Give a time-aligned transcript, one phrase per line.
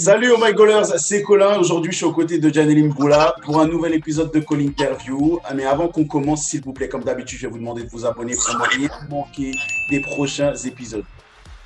[0.00, 1.58] Salut oh my goalers, c'est Colin.
[1.58, 5.38] Aujourd'hui, je suis aux côtés de Janeline Boula pour un nouvel épisode de Call Interview.
[5.54, 8.06] Mais avant qu'on commence, s'il vous plaît, comme d'habitude, je vais vous demander de vous
[8.06, 9.52] abonner pour ne rien manquer
[9.90, 11.04] des prochains épisodes.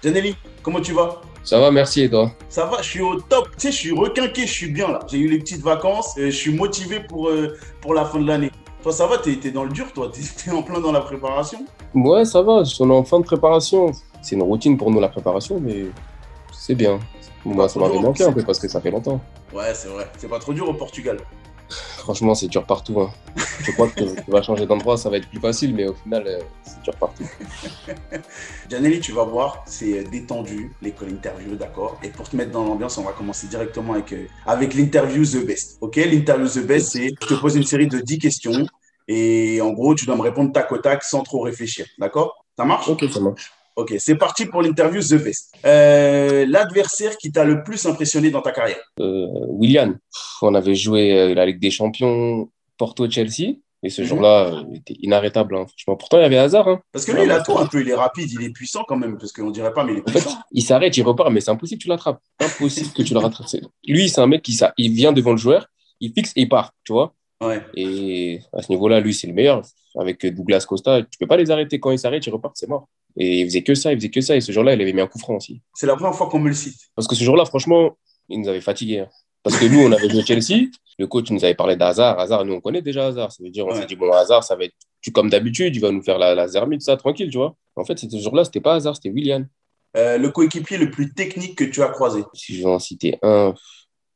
[0.02, 0.34] Janeline,
[0.64, 1.20] comment tu vas?
[1.44, 2.32] Ça va, merci et toi?
[2.48, 3.50] Ça va, je suis au top.
[3.56, 4.98] Tu sais, je suis requinqué, je suis bien là.
[5.08, 8.26] J'ai eu les petites vacances, et je suis motivé pour, euh, pour la fin de
[8.26, 8.50] l'année.
[8.82, 10.10] Toi, ça va, t'es es dans le dur, toi?
[10.12, 11.64] T'es en plein dans la préparation?
[11.94, 13.92] Ouais, ça va, on est en fin de préparation.
[14.22, 15.84] C'est une routine pour nous la préparation, mais
[16.52, 16.98] c'est bien.
[17.44, 19.20] Moi, ça m'avait manqué un peu parce que ça fait longtemps.
[19.52, 20.10] Ouais, c'est vrai.
[20.18, 21.18] C'est pas trop dur au Portugal.
[21.68, 23.00] Franchement, c'est dur partout.
[23.00, 23.10] Hein.
[23.60, 26.24] Je crois que tu vas changer d'endroit, ça va être plus facile, mais au final,
[26.26, 27.24] euh, c'est dur partout.
[28.70, 32.98] Janelli, tu vas voir, c'est détendu, l'école interview, d'accord Et pour te mettre dans l'ambiance,
[32.98, 35.78] on va commencer directement avec, euh, avec l'interview The Best.
[35.80, 38.66] Ok L'interview The Best, c'est je te pose une série de 10 questions
[39.08, 41.86] et en gros, tu dois me répondre tac au tac sans trop réfléchir.
[41.98, 42.44] D'accord?
[42.56, 42.88] Ça marche?
[42.88, 43.52] Ok, ça marche.
[43.76, 45.52] Ok, c'est parti pour l'interview The Best.
[45.66, 48.78] Euh, l'adversaire qui t'a le plus impressionné dans ta carrière?
[49.00, 49.98] Euh, William.
[50.42, 53.56] On avait joué euh, la Ligue des Champions Porto-Chelsea.
[53.82, 54.08] Et ce mhm.
[54.08, 55.56] jour-là, il était inarrêtable.
[55.56, 55.66] Hein.
[55.66, 56.68] Franchement, pourtant, il y avait hasard.
[56.68, 56.80] Hein.
[56.92, 57.80] Parce que lui, il a tout un peu.
[57.80, 59.18] Il est rapide, il est puissant quand même.
[59.18, 60.30] Parce qu'on dirait pas, mais il est puissant.
[60.30, 62.20] En fait, il s'arrête, il repart, mais c'est impossible que tu l'attrapes.
[62.40, 63.46] Impossible que tu le rattrapes.
[63.86, 65.66] Lui, c'est un mec qui ça, il vient devant le joueur,
[66.00, 67.12] il fixe et il part, tu vois.
[67.42, 67.60] Ouais.
[67.74, 69.62] Et à ce niveau-là, lui, c'est le meilleur.
[69.96, 71.78] Avec Douglas Costa, tu peux pas les arrêter.
[71.78, 72.88] Quand ils s'arrêtent, ils repartent, c'est mort.
[73.16, 74.36] Et il faisait que ça, il faisait que ça.
[74.36, 75.60] Et ce jour-là, il avait mis un coup franc aussi.
[75.74, 76.78] C'est la première fois qu'on me le cite.
[76.94, 77.96] Parce que ce jour-là, franchement,
[78.28, 79.00] il nous avait fatigués.
[79.00, 79.08] Hein.
[79.42, 80.68] Parce que nous, on avait joué Chelsea.
[80.98, 82.18] Le coach nous avait parlé d'Hazard.
[82.18, 83.30] Hazard, nous, on connaît déjà Hazard.
[83.30, 85.80] Ça veut dire, on s'est dit, bon, Hazard, ça va être tu, comme d'habitude, il
[85.80, 87.54] va nous faire la, la zermite, ça, tranquille, tu vois.
[87.76, 89.46] En fait, ce jour-là, c'était pas Hazard, c'était William.
[89.98, 93.18] Euh, le coéquipier le plus technique que tu as croisé Si je veux en citer
[93.22, 93.54] un,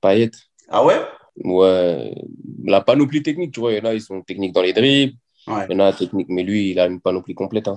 [0.01, 0.31] Payet.
[0.69, 0.99] Ah ouais?
[1.45, 2.15] Ouais.
[2.65, 3.73] La panoplie technique, tu vois.
[3.73, 5.15] Il y en a, ils sont techniques dans les dribbles.
[5.47, 7.69] Il y en a technique, mais lui, il a une panoplie complète.
[7.69, 7.77] Hein.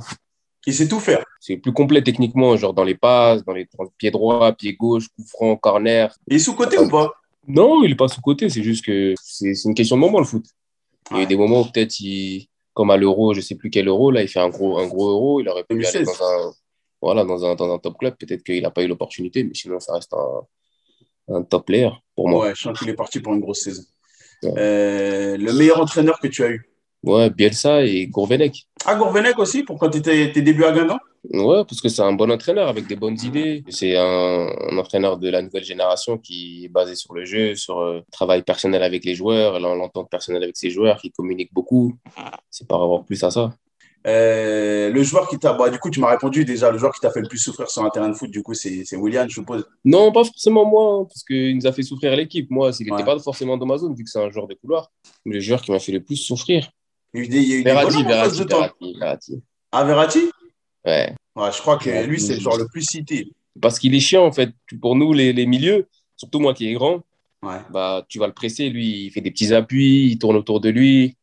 [0.67, 1.23] Il sait tout faire.
[1.39, 3.67] C'est plus complet techniquement, genre dans les passes, dans les
[3.97, 6.13] pieds droits, pieds gauche, coup franc, corner.
[6.27, 7.11] Il est sous-côté ou pas?
[7.47, 8.47] Non, il n'est pas sous-côté.
[8.49, 10.45] C'est juste que c'est une question de moment, le foot.
[11.09, 13.55] Il y a eu des moments où peut-être, il, comme à l'euro, je ne sais
[13.55, 15.39] plus quel euro, là, il fait un gros, un gros euro.
[15.41, 16.53] Il aurait pu aller dans un,
[17.01, 18.15] voilà, dans un, dans un top club.
[18.19, 22.29] Peut-être qu'il n'a pas eu l'opportunité, mais sinon, ça reste un, un top player pour
[22.29, 22.45] moi.
[22.45, 23.83] Ouais, je sens qu'il est parti pour une grosse saison.
[24.43, 26.67] Euh, le meilleur entraîneur que tu as eu?
[27.03, 28.67] Ouais, Bielsa et Gourvenec.
[28.85, 30.99] Ah, Gourvenec aussi, pour quand tu étais tes débuts à Guingamp?
[31.33, 33.63] Ouais, parce que c'est un bon entraîneur avec des bonnes idées.
[33.69, 34.47] C'est un,
[34.77, 38.41] entraîneur de la nouvelle génération qui est basé sur le jeu, sur le euh, travail
[38.43, 41.95] personnel avec les joueurs, l'entente personnelle avec ses joueurs, qui communique beaucoup.
[42.49, 43.53] C'est par rapport plus à ça.
[44.07, 45.53] Euh, le joueur qui t'a.
[45.53, 46.71] Bah, du coup, tu m'as répondu déjà.
[46.71, 48.55] Le joueur qui t'a fait le plus souffrir sur un terrain de foot, du coup,
[48.55, 49.67] c'est William, je suppose.
[49.85, 52.49] Non, pas forcément moi, hein, parce qu'il nous a fait souffrir l'équipe.
[52.49, 54.91] Moi, il n'était pas forcément dans ma zone, vu que c'est un joueur de couloir.
[55.25, 56.71] Mais le joueur qui m'a fait le plus souffrir,
[57.13, 60.31] il y a eu Verratti, Verratti, Verratti, Verratti, Ah, Verratti?
[60.85, 61.13] Ouais.
[61.35, 61.51] ouais.
[61.51, 63.31] Je crois que lui, c'est le genre le plus cité.
[63.61, 64.51] Parce qu'il est chiant, en fait.
[64.81, 67.01] Pour nous, les, les milieux, surtout moi qui est grand,
[67.43, 67.57] ouais.
[67.69, 68.69] bah, tu vas le presser.
[68.69, 71.17] Lui, il fait des petits appuis, il tourne autour de lui.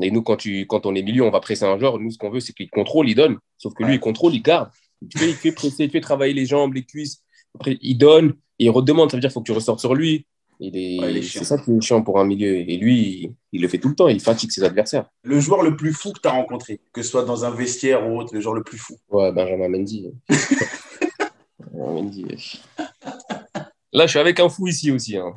[0.00, 1.98] Et nous, quand, tu, quand on est milieu, on va presser un joueur.
[1.98, 3.38] Nous, ce qu'on veut, c'est qu'il contrôle, il donne.
[3.56, 4.70] Sauf que lui, il contrôle, il garde.
[5.10, 7.22] Tu il fait presser, il fait travailler les jambes, les cuisses.
[7.54, 9.10] Après, il donne et il redemande.
[9.10, 10.26] Ça veut dire qu'il faut que tu ressortes sur lui.
[10.60, 12.56] Il est, c'est ça qui est chiant pour un milieu.
[12.56, 14.08] Et lui, il, le fait tout le temps.
[14.08, 15.08] Il fatigue ses adversaires.
[15.22, 18.08] Le joueur le plus fou que tu as rencontré, que ce soit dans un vestiaire
[18.08, 18.96] ou autre, le joueur le plus fou.
[19.08, 20.10] Ouais, Benjamin Mendy.
[21.72, 22.60] Mendy.
[23.92, 25.16] Là, je suis avec un fou ici aussi.
[25.16, 25.34] Hein.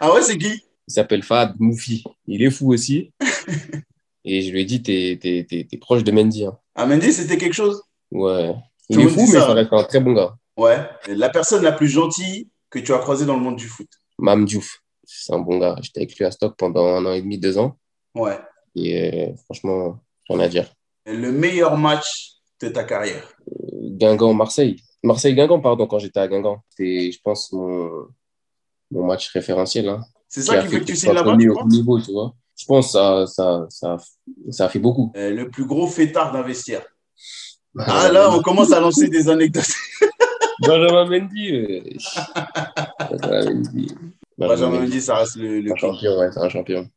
[0.00, 0.64] Ah ouais, c'est qui?
[0.88, 2.02] Il s'appelle Fad Moufi.
[2.26, 3.12] Il est fou aussi.
[4.24, 6.44] Et je lui ai dit, t'es, t'es, t'es, proche de Mendy.
[6.44, 6.58] Hein.
[6.74, 7.84] Ah, Mendy, c'était quelque chose?
[8.10, 8.52] Ouais.
[8.88, 10.36] Il est fou, mais ça reste un très bon gars.
[10.56, 10.78] Ouais.
[11.06, 13.88] La personne la plus gentille que tu as croisée dans le monde du foot
[14.18, 14.82] Mam Diouf.
[15.04, 15.76] C'est un bon gars.
[15.82, 17.76] J'étais avec lui à Stock pendant un an et demi, deux ans.
[18.14, 18.38] Ouais.
[18.74, 20.72] Et euh, franchement, rien à dire.
[21.06, 23.32] Le meilleur match de ta carrière?
[23.72, 24.82] Guingamp-Marseille.
[25.02, 26.62] Marseille-Guingamp, pardon, quand j'étais à Guingamp.
[26.70, 28.08] C'était, je pense, mon,
[28.90, 29.88] mon match référentiel.
[29.88, 32.34] Hein, c'est ça qui, fait que tu signes là-bas, tu niveau, tu vois.
[32.58, 33.96] Je pense que ça, ça, ça,
[34.50, 35.12] ça a fait beaucoup.
[35.16, 36.82] Euh, le plus gros fêtard d'investir.
[37.78, 39.70] Ah là, on commence à lancer des anecdotes.
[40.62, 41.98] Benjamin Mendy.
[43.20, 43.94] Benjamin Mendy.
[44.38, 46.88] Benjamin Mendy, ça reste le, le un champion, ouais, c'est un champion.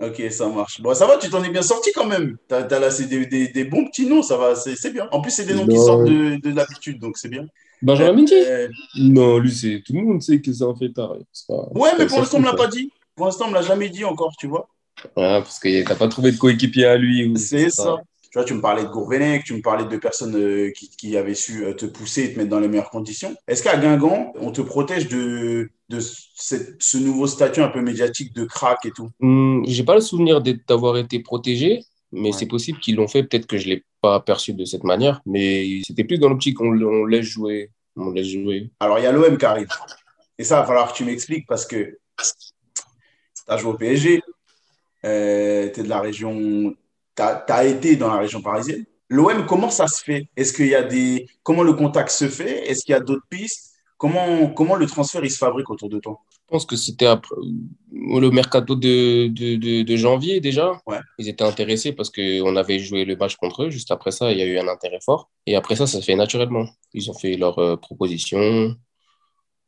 [0.00, 0.80] Ok, ça marche.
[0.82, 2.36] Bon, ça va, tu t'en es bien sorti quand même.
[2.48, 5.08] Tu as, laissé des, des, des, bons petits noms, ça va, c'est bien.
[5.10, 7.46] En plus, c'est des noms qui sortent de, de l'habitude, donc c'est bien.
[7.80, 8.68] Benjamin Mendy euh,
[8.98, 11.14] Non, lui, c'est tout le monde sait que c'est un fêtard.
[11.48, 11.68] Pas...
[11.74, 12.90] Ouais, mais pour l'instant, on ne l'a pas dit.
[13.14, 14.68] Pour l'instant, on ne l'a jamais dit encore, tu vois.
[15.16, 17.32] Ouais, parce que tu n'as pas trouvé de coéquipier à lui.
[17.38, 17.96] C'est ça.
[18.36, 21.16] Tu vois, tu me parlais de Gourvenec, tu me parlais de personnes euh, qui, qui,
[21.16, 23.34] avaient su euh, te pousser et te mettre dans les meilleures conditions.
[23.48, 26.00] Est-ce qu'à Guingamp, on te protège de, de
[26.34, 29.08] cette, ce nouveau statut un peu médiatique de crack et tout?
[29.20, 33.22] Je hmm, J'ai pas le souvenir d'avoir été protégé, mais c'est possible qu'ils l'ont fait.
[33.22, 36.78] Peut-être que je l'ai pas perçu de cette manière, mais c'était plus dans l'optique qu'on
[36.78, 37.70] on laisse jouer.
[37.96, 38.68] On laisse jouer.
[38.80, 39.68] Alors, il y a l'OM qui arrive.
[40.38, 44.20] Et ça, il va falloir que tu m'expliques parce que tu as joué au PSG,
[45.06, 46.74] euh, tu es de la région,
[47.16, 48.84] tu as, été dans la région parisienne.
[49.08, 50.28] L'OM, comment ça se fait?
[50.36, 51.26] Est-ce qu'il y a des.
[51.42, 52.68] Comment le contact se fait?
[52.68, 53.72] Est-ce qu'il y a d'autres pistes?
[53.98, 56.20] Comment, comment le transfert il se fabrique autour de toi?
[56.30, 57.12] Je pense que c'était
[57.92, 60.80] le mercato de, de, de, janvier déjà.
[60.86, 60.98] Ouais.
[61.18, 63.70] Ils étaient intéressés parce qu'on avait joué le match contre eux.
[63.70, 65.30] Juste après ça, il y a eu un intérêt fort.
[65.46, 66.66] Et après ça, ça se fait naturellement.
[66.92, 68.76] Ils ont fait leur euh, proposition.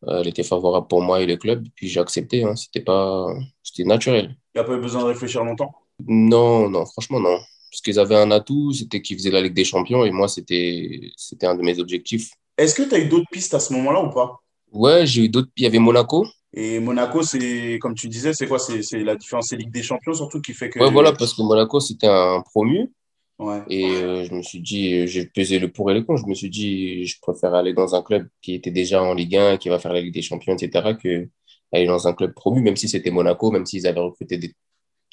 [0.06, 1.66] Euh, elle était favorable pour moi et le club.
[1.74, 2.44] Puis j'ai accepté.
[2.44, 2.54] Hein.
[2.54, 3.26] C'était pas...
[3.62, 4.36] C'était naturel.
[4.54, 5.74] Il n'y a pas eu besoin de réfléchir longtemps?
[6.06, 7.38] Non, non, franchement, non.
[7.70, 10.04] Parce qu'ils avaient un atout, c'était qu'ils faisaient la Ligue des Champions.
[10.04, 11.12] Et moi, c'était
[11.42, 12.30] un de mes objectifs.
[12.56, 14.40] Est-ce que tu as eu d'autres pistes à ce moment-là ou pas?
[14.72, 15.48] Ouais, j'ai eu d'autres.
[15.56, 16.26] Il y avait Monaco.
[16.54, 18.58] Et Monaco, c'est comme tu disais, c'est quoi?
[18.58, 20.78] C'est la différence, c'est Ligue des Champions surtout qui fait que.
[20.80, 22.90] Ouais, voilà, parce que Monaco, c'était un promu.
[23.38, 23.62] Ouais.
[23.70, 26.22] Et euh, je me suis dit, j'ai pesé le pour et le contre.
[26.22, 29.36] Je me suis dit, je préfère aller dans un club qui était déjà en Ligue
[29.36, 31.28] 1, qui va faire la Ligue des Champions, etc., que
[31.72, 34.54] aller dans un club promu, même si c'était Monaco, même s'ils avaient recruté des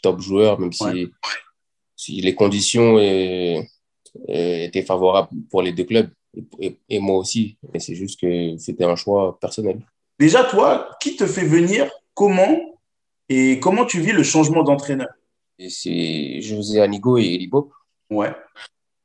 [0.06, 1.12] top joueurs, même si,
[1.96, 3.00] si les conditions
[4.28, 6.12] étaient favorables pour les deux clubs
[6.90, 7.58] et, moi aussi.
[7.74, 9.80] Mais c'est juste que c'était un choix personnel.
[10.20, 12.80] Déjà, toi, qui te fait venir Comment
[13.28, 15.10] Et comment tu vis le changement d'entraîneur?
[15.68, 17.72] C'est José Anigo et Elibop.
[18.10, 18.34] Ouais.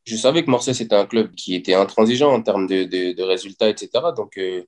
[0.05, 3.69] Je savais que Marseille, c'était un club qui était intransigeant en termes de, de, résultats,
[3.69, 3.91] etc.
[4.17, 4.65] Donc, euh,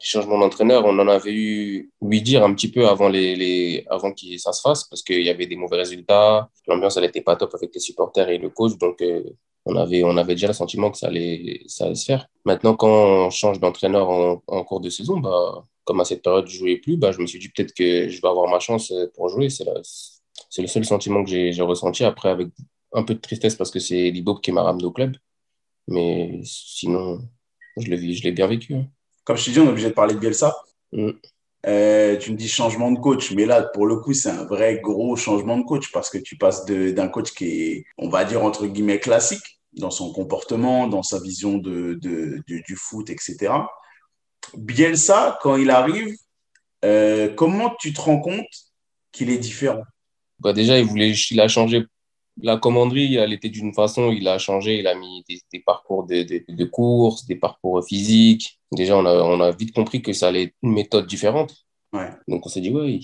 [0.00, 4.12] les changements d'entraîneur, on en avait eu lui dire un petit peu avant, les, avant
[4.12, 6.50] que ça se fasse parce qu'il y avait des mauvais résultats.
[6.66, 8.76] L'ambiance, n'était pas top avec les supporters et le coach.
[8.78, 9.22] Donc, euh,
[9.66, 12.26] on avait, on avait déjà le sentiment que ça allait, ça allait se faire.
[12.44, 16.54] Maintenant, quand on change d'entraîneur en, cours de saison, bah, comme à cette période, je
[16.54, 18.92] ne jouais plus, bah, je me suis dit peut-être que je vais avoir ma chance
[19.14, 19.48] pour jouer.
[19.48, 22.04] C'est, le seul sentiment que j'ai, ressenti.
[22.04, 22.48] Après, avec
[22.92, 25.16] un peu de tristesse parce que c'est Libo qui m'a ramené au club.
[25.88, 27.20] Mais sinon,
[27.78, 28.74] je l'ai, je l'ai bien vécu.
[28.74, 28.86] Hein.
[29.24, 30.54] Comme je te dis, on est obligé de parler de Bielsa.
[30.92, 31.10] Mm.
[31.66, 34.80] Euh, tu me dis changement de coach, mais là, pour le coup, c'est un vrai
[34.82, 38.44] gros changement de coach parce que tu passes d'un coach qui est, on va dire,
[38.44, 43.52] entre guillemets, classique dans son comportement, dans sa vision de, de, du foot, etc.
[44.54, 46.14] Bielsa, quand il arrive,
[46.84, 48.46] euh, comment tu te rends compte
[49.10, 49.82] qu'il est différent?
[50.38, 51.86] Bah Déjà, il, voulait, il a changé
[52.42, 56.22] la commanderie, elle était d'une façon, il a changé, il a mis des, parcours de,
[56.22, 58.58] de, de, course, des parcours physiques.
[58.72, 61.54] Déjà, on a, on a vite compris que ça allait être une méthode différente.
[61.92, 62.10] Ouais.
[62.26, 63.00] Donc, on s'est dit, ouais,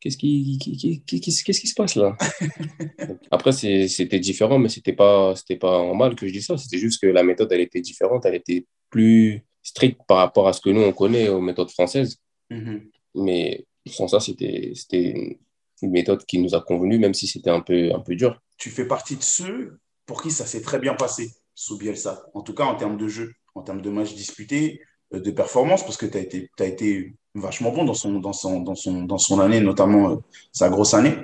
[0.00, 0.58] qu'est-ce qui,
[1.06, 2.16] qui se passe là?
[3.30, 6.56] Après, c'était différent, mais c'était pas, c'était pas en mal que je dis ça.
[6.56, 10.54] C'était juste que la méthode, elle était différente, elle était plus stricte par rapport à
[10.54, 12.18] ce que nous, on connaît aux méthodes françaises.
[12.50, 12.80] Mm-hmm.
[13.16, 15.38] Mais sans ça, c'était, c'était
[15.82, 18.40] une méthode qui nous a convenu, même si c'était un peu, un peu dur.
[18.60, 22.42] Tu fais partie de ceux pour qui ça s'est très bien passé sous Bielsa, en
[22.42, 24.82] tout cas en termes de jeu, en termes de matchs disputés,
[25.14, 28.60] euh, de performance, parce que tu as été, été vachement bon dans son, dans son,
[28.60, 30.16] dans son, dans son année, notamment euh,
[30.52, 31.16] sa grosse année.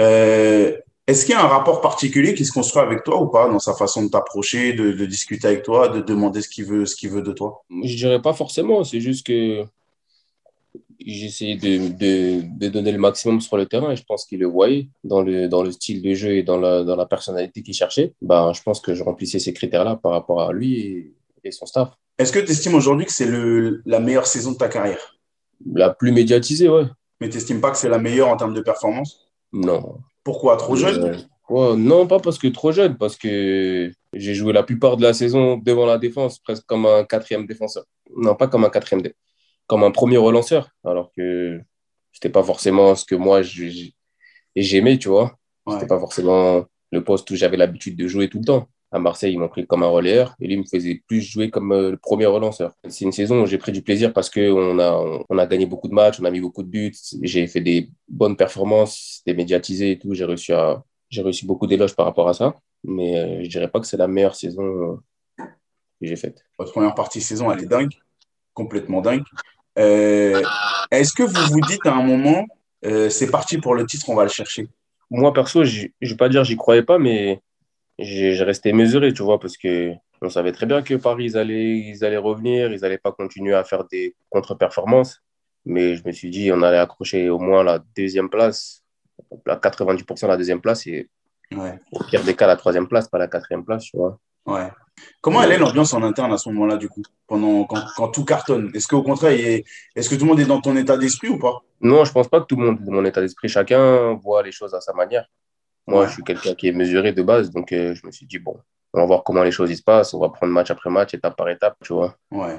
[0.00, 3.48] Euh, est-ce qu'il y a un rapport particulier qui se construit avec toi ou pas
[3.48, 6.84] dans sa façon de t'approcher, de, de, discuter avec toi, de demander ce qu'il veut,
[6.84, 7.64] ce qu'il veut de toi?
[7.70, 8.84] Je dirais pas forcément.
[8.84, 9.64] C'est juste que
[11.06, 14.46] j'essayais de, de, de, donner le maximum sur le terrain et je pense qu'il le
[14.46, 17.74] voyait dans le, dans le style de jeu et dans la, dans la personnalité qu'il
[17.74, 18.14] cherchait.
[18.22, 21.14] Ben, je pense que je remplissais ces critères-là par rapport à lui et,
[21.44, 21.90] et son staff.
[22.18, 23.28] Est-ce que tu estimes aujourd'hui que c'est
[23.86, 25.18] la meilleure saison de ta carrière?
[25.72, 26.84] La plus médiatisée, ouais.
[27.20, 29.28] Mais tu n'estimes pas que c'est la meilleure en termes de performance?
[29.52, 29.98] Non.
[30.24, 30.56] Pourquoi?
[30.56, 31.04] Trop jeune?
[31.04, 31.16] Euh,
[31.48, 35.14] ouais, Non, pas parce que trop jeune, parce que j'ai joué la plupart de la
[35.14, 37.84] saison devant la défense, presque comme un quatrième défenseur.
[38.16, 39.31] Non, pas comme un quatrième défenseur
[39.72, 41.58] comme un premier relanceur, alors que
[42.12, 43.40] c'était pas forcément ce que moi
[44.54, 45.38] j'aimais, tu vois.
[45.66, 48.68] C'était pas forcément le poste où j'avais l'habitude de jouer tout le temps.
[48.90, 51.72] À Marseille, ils m'ont pris comme un relayeur et lui me faisait plus jouer comme
[51.72, 52.74] euh, le premier relanceur.
[52.86, 55.88] C'est une saison où j'ai pris du plaisir parce qu'on a, on a gagné beaucoup
[55.88, 59.92] de matchs, on a mis beaucoup de buts, j'ai fait des bonnes performances, c'était médiatisé
[59.92, 60.12] et tout.
[60.12, 63.68] J'ai réussi, à, j'ai réussi beaucoup d'éloges par rapport à ça, mais euh, je dirais
[63.68, 64.96] pas que c'est la meilleure saison euh,
[65.38, 66.44] que j'ai faite.
[66.58, 67.94] Votre première partie de saison, elle est dingue,
[68.52, 69.24] complètement dingue.
[69.78, 70.42] Euh,
[70.90, 72.46] est-ce que vous vous dites à un moment,
[72.84, 74.68] euh, c'est parti pour le titre, on va le chercher?
[75.10, 77.40] Moi, perso, je ne vais pas dire j'y croyais pas, mais
[77.98, 81.78] j'ai resté mesuré, tu vois, parce que on savait très bien que Paris, ils allaient,
[81.78, 85.20] ils allaient revenir, ils n'allaient pas continuer à faire des contre-performances.
[85.64, 88.82] Mais je me suis dit, on allait accrocher au moins la deuxième place,
[89.46, 91.08] à 90% la deuxième place, et
[91.52, 91.78] ouais.
[91.92, 94.18] au pire des cas, la troisième place, pas la quatrième place, tu vois.
[94.46, 94.70] Ouais.
[95.20, 98.70] Comment elle est l'ambiance en interne à ce moment-là, du coup, pendant, quand, tout cartonne?
[98.74, 99.32] Est-ce qu'au contraire,
[99.96, 101.62] est-ce que tout le monde est dans ton état d'esprit ou pas?
[101.80, 103.48] Non, je pense pas que tout le monde est dans mon état d'esprit.
[103.48, 105.26] Chacun voit les choses à sa manière.
[105.86, 108.38] Moi, je suis quelqu'un qui est mesuré de base, donc euh, je me suis dit,
[108.38, 108.56] bon,
[108.94, 111.36] on va voir comment les choses se passent, on va prendre match après match, étape
[111.36, 112.16] par étape, tu vois.
[112.30, 112.56] Ouais,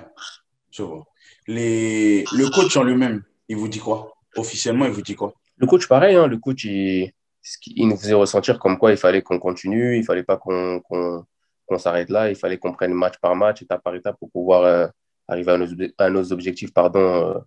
[0.72, 1.06] je vois.
[1.48, 2.26] Les...
[2.34, 4.14] Le coach en lui-même, il vous dit quoi?
[4.36, 5.34] Officiellement, il vous dit quoi?
[5.58, 6.16] Le coach, pareil.
[6.16, 7.14] Hein, le coach, il,
[7.68, 10.82] il, nous faisait ressentir comme quoi il fallait qu'on continue, il fallait pas qu'on
[11.78, 14.88] s'arrête là, il fallait qu'on prenne match par match, étape par étape pour pouvoir euh,
[15.28, 15.68] arriver à nos,
[15.98, 17.40] à nos, objectifs pardon, euh,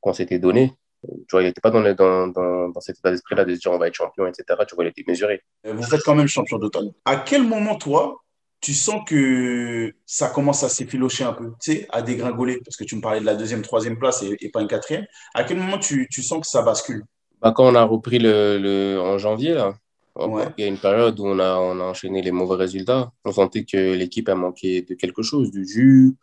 [0.00, 0.72] qu'on s'était donnés.
[1.02, 3.70] Tu vois, il n'était pas dans, dans, dans, dans, cet état d'esprit-là de se dire
[3.70, 4.44] on va être champion, etc.
[4.66, 5.42] Tu vois, il était mesuré.
[5.64, 6.92] Vous faites quand même champion d'automne.
[7.04, 8.24] À quel moment, toi,
[8.60, 12.60] tu sens que ça commence à s'effilocher un peu, tu sais, à dégringoler?
[12.64, 15.06] Parce que tu me parlais de la deuxième, troisième place et, pas une quatrième.
[15.34, 17.04] À quel moment tu, tu sens que ça bascule?
[17.40, 19.74] Bah, Quand on a repris le, le en janvier, là,
[20.18, 23.12] il y a une période où on a, on a enchaîné les mauvais résultats.
[23.24, 26.14] On sentait que l'équipe a manqué de quelque chose, du jus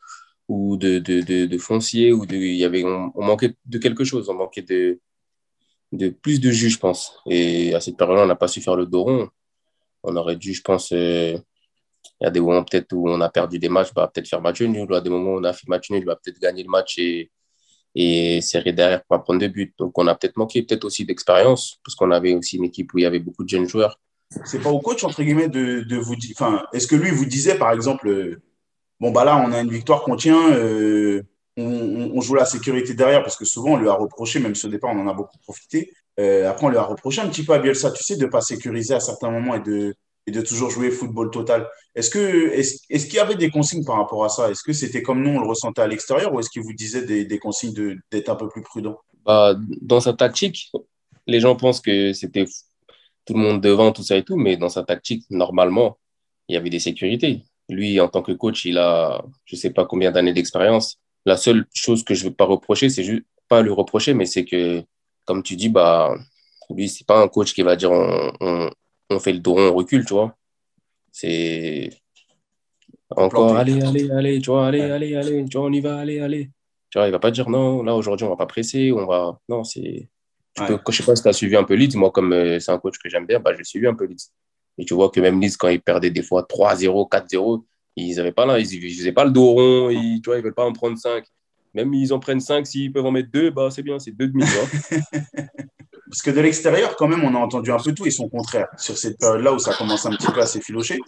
[0.48, 4.30] ou de, de, de, foncier, ou de, il y avait, on, manquait de quelque chose,
[4.30, 5.00] on manquait de,
[5.92, 7.18] de plus de jus, je pense.
[7.28, 9.30] Et à cette période-là, on n'a pas su faire le dos rond.
[10.04, 11.38] On aurait dû, je pense, euh,
[12.22, 14.42] il y a des moments peut-être où on a perdu des matchs, bah, peut-être faire
[14.42, 14.88] match nul.
[14.90, 16.98] Y a des moments où on a fait match nul, bah, peut-être gagner le match
[17.00, 17.32] et,
[17.96, 19.74] et serrer derrière pour prendre des buts.
[19.78, 23.00] Donc on a peut-être manqué peut-être aussi d'expérience parce qu'on avait aussi une équipe où
[23.00, 24.00] il y avait beaucoup de jeunes joueurs.
[24.46, 26.36] C'est pas au coach, entre guillemets, de, vous dire.
[26.36, 28.42] Enfin, est-ce que lui vous disait, par exemple, euh,
[29.00, 31.22] bon, bah là, on a une victoire qu'on tient, euh,
[31.56, 34.92] on, joue la sécurité derrière parce que souvent on lui a reproché, même ce départ,
[34.92, 35.94] on en a beaucoup profité.
[36.20, 38.30] Euh, après, on lui a reproché un petit peu à Bielsa, tu sais, de ne
[38.30, 39.96] pas sécuriser à certains moments et de,
[40.26, 41.68] et de toujours jouer football total.
[41.96, 44.50] Est-ce que est-ce, est qu'il y avait des consignes par rapport à ça?
[44.50, 47.06] Est-ce que c'était comme nous on le ressentait à l'extérieur ou est-ce qu'il vous disait
[47.06, 48.98] des, des consignes de, d'être un peu plus prudent?
[49.26, 50.72] Bah, Dans sa tactique,
[51.28, 52.46] les gens pensent que c'était
[53.26, 55.98] tout le monde devant, tout ça et tout, mais dans sa tactique, normalement,
[56.48, 57.44] il y avait des sécurités.
[57.70, 61.00] Lui, en tant que coach, il a je sais pas combien d'années d'expérience.
[61.26, 64.46] La seule chose que je veux pas reprocher, c'est juste pas le reprocher, mais c'est
[64.46, 64.84] que,
[65.26, 66.16] comme tu dis, bah,
[66.70, 68.70] lui, c'est pas un coach qui va dire on
[69.20, 70.36] fait le dos, on recule, tu vois.
[71.12, 71.90] C'est
[73.16, 76.20] encore, allez, allez, allez, tu vois, allez, allez, allez, tu vois, on y va, allez,
[76.20, 76.50] allez.
[76.90, 79.40] Tu vois, il va pas dire non, là, aujourd'hui, on va pas presser, on va.
[79.50, 80.10] Non, c'est.
[80.56, 82.60] Tu peux, je sais pas si tu as suivi un peu Leeds, moi, comme euh,
[82.60, 84.30] c'est un coach que j'aime bien, bah, j'ai suivi un peu Leeds.
[84.78, 87.64] Et tu vois que même Leeds, quand ils perdaient des fois 3-0, 4-0,
[87.96, 90.54] ils avaient pas là, ils faisaient pas le dos rond, ils, tu vois, ils veulent
[90.54, 91.26] pas en prendre 5.
[91.74, 94.28] Même ils en prennent 5, s'ils peuvent en mettre 2, bah, c'est bien, c'est 2
[94.28, 94.44] demi,
[96.14, 98.68] Parce que de l'extérieur, quand même, on a entendu un peu tout et son contraire
[98.78, 101.00] sur cette période-là où ça commence un petit peu à s'effilocher.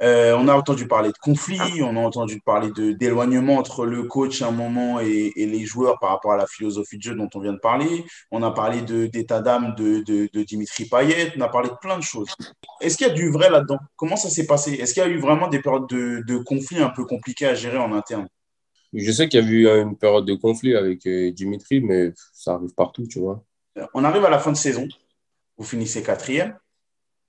[0.00, 4.40] Euh, on a entendu parler de conflits, on a entendu parler d'éloignement entre le coach
[4.40, 7.40] à un moment et, les joueurs par rapport à la philosophie de jeu dont on
[7.40, 8.06] vient de parler.
[8.30, 12.02] On a parlé d'état d'âme de, de, Dimitri Payet, on a parlé de plein de
[12.02, 12.34] choses.
[12.80, 13.78] Est-ce qu'il y a du vrai là-dedans?
[13.96, 14.72] Comment ça s'est passé?
[14.72, 17.54] Est-ce qu'il y a eu vraiment des périodes de, de conflits un peu compliquées à
[17.54, 18.26] gérer en interne?
[18.94, 22.54] Je sais qu'il y a eu une période de conflit avec euh, Dimitri, mais ça
[22.54, 23.44] arrive partout, tu vois.
[23.94, 24.88] On arrive à la fin de saison.
[25.56, 26.56] Vous finissez quatrième.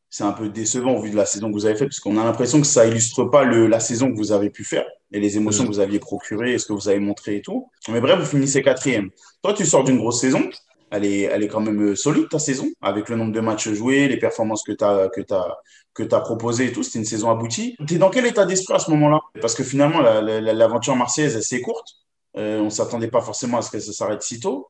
[0.10, 2.18] C'est un peu décevant au vu de la saison que vous avez faite, parce qu'on
[2.18, 5.22] a l'impression que ça illustre pas le, la saison que vous avez pu faire et
[5.22, 5.68] les émotions mm.
[5.68, 7.70] que vous aviez procurées et ce que vous avez montré et tout.
[7.88, 9.10] Mais bref, vous finissez quatrième.
[9.42, 10.50] Toi, tu sors d'une grosse saison.
[10.90, 14.10] Elle est, elle est quand même solide, ta saison, avec le nombre de matchs joués,
[14.10, 15.58] les performances que tu as, que as,
[15.94, 16.84] que as proposées et tout.
[16.84, 17.78] C'était une saison aboutie.
[17.88, 19.22] Tu es dans quel état d'esprit à ce moment-là?
[19.40, 21.88] Parce que finalement, l'aventure marseillaise, est assez courte.
[22.36, 24.70] Euh, on ne s'attendait pas forcément à ce que ça s'arrête si tôt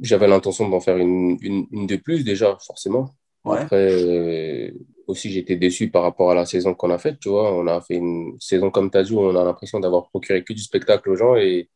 [0.00, 3.10] j'avais l'intention d'en faire une, une, de plus déjà, forcément.
[3.44, 4.70] Après, euh,
[5.06, 7.54] aussi, j'étais déçu par rapport à la saison qu'on a faite, tu vois.
[7.54, 10.44] On a fait une saison, comme tu as dit, où on a l'impression d'avoir procuré
[10.44, 11.68] que du spectacle aux gens et,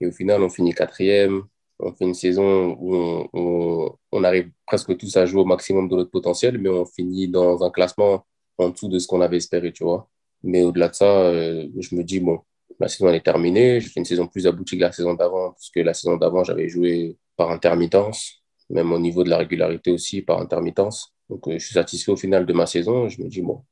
[0.00, 1.42] et, au final, on finit quatrième.
[1.78, 2.94] On fait une saison où
[3.32, 7.28] on, on, arrive presque tous à jouer au maximum de notre potentiel, mais on finit
[7.28, 8.26] dans un classement
[8.58, 10.08] en dessous de ce qu'on avait espéré, tu vois.
[10.42, 12.40] Mais au-delà de ça, euh, je me dis, bon,
[12.78, 13.80] la saison est terminée.
[13.80, 16.44] J'ai fait une saison plus aboutie que la saison d'avant, parce que la saison d'avant,
[16.44, 21.14] j'avais joué par intermittence, même au niveau de la régularité aussi par intermittence.
[21.30, 23.08] Donc, euh, je suis satisfait au final de ma saison.
[23.08, 23.62] Je me dis, bon,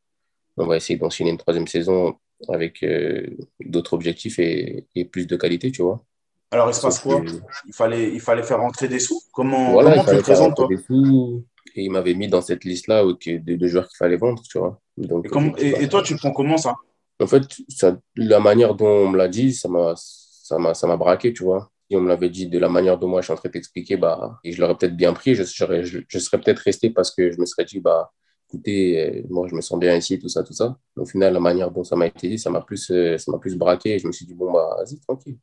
[0.56, 2.14] on va essayer d'enchaîner une troisième saison
[2.48, 3.26] avec euh,
[3.60, 6.02] d'autres objectifs et, plus de qualité, tu vois.
[6.50, 7.20] Alors, il se passe quoi?
[7.66, 9.20] il fallait, il fallait faire rentrer des sous?
[9.34, 10.66] Comment, comment tu te présentes, toi?
[10.66, 11.44] des sous,
[11.74, 14.80] Et il m'avait mis dans cette liste-là de, de, joueurs qu'il fallait vendre, tu vois.
[14.96, 15.26] Donc,
[15.58, 16.74] et, et, toi, tu prends comment ça?
[17.20, 21.70] En fait, ça, la manière dont on me l'a dit, ça m'a braqué, tu vois
[21.88, 23.96] si on me l'avait dit de la manière dont moi je suis en train d'expliquer,
[23.96, 27.30] bah, et je l'aurais peut-être bien pris, je, serais, je, serais peut-être resté parce que
[27.30, 28.12] je me serais dit, bah,
[28.48, 30.76] écoutez, euh, moi je me sens bien ici, tout ça, tout ça.
[30.96, 33.38] Au final, la manière dont ça m'a été dit, ça m'a plus, euh, ça m'a
[33.38, 35.38] plus braqué et je me suis dit, bon, bah, vas-y, tranquille.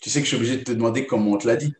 [0.00, 1.72] Tu sais que je suis obligé de te demander comment on te l'a dit.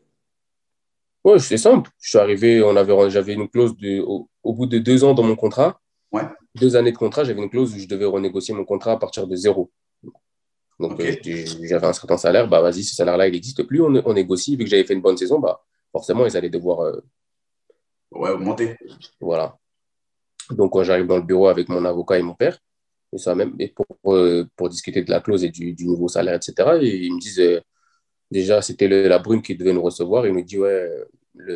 [1.24, 1.90] Oui, c'est simple.
[2.00, 5.22] Je suis arrivé, on avait, j'avais une clause de, au, bout de deux ans dans
[5.22, 5.80] mon contrat,
[6.12, 6.22] ouais.
[6.54, 9.26] deux années de contrat, j'avais une clause où je devais renégocier mon contrat à partir
[9.26, 9.70] de zéro.
[10.80, 11.14] Donc, euh,
[11.62, 14.56] j'avais un certain salaire, bah vas-y, ce salaire-là, il n'existe plus, on, on, négocie.
[14.56, 16.80] Vu que j'avais fait une bonne saison, bah forcément, ils allaient devoir.
[16.80, 17.00] Euh,
[18.12, 18.76] ouais, augmenter.
[19.20, 19.58] Voilà.
[20.50, 22.58] Donc, quand j'arrive dans le bureau avec mon avocat et mon père,
[23.12, 26.36] et même, et pour, euh, pour discuter de la clause et du, du nouveau salaire,
[26.36, 27.60] etc., et ils me disent
[28.30, 30.26] déjà, c'était la brune qui devait nous recevoir.
[30.26, 30.88] Il nous dit, ouais,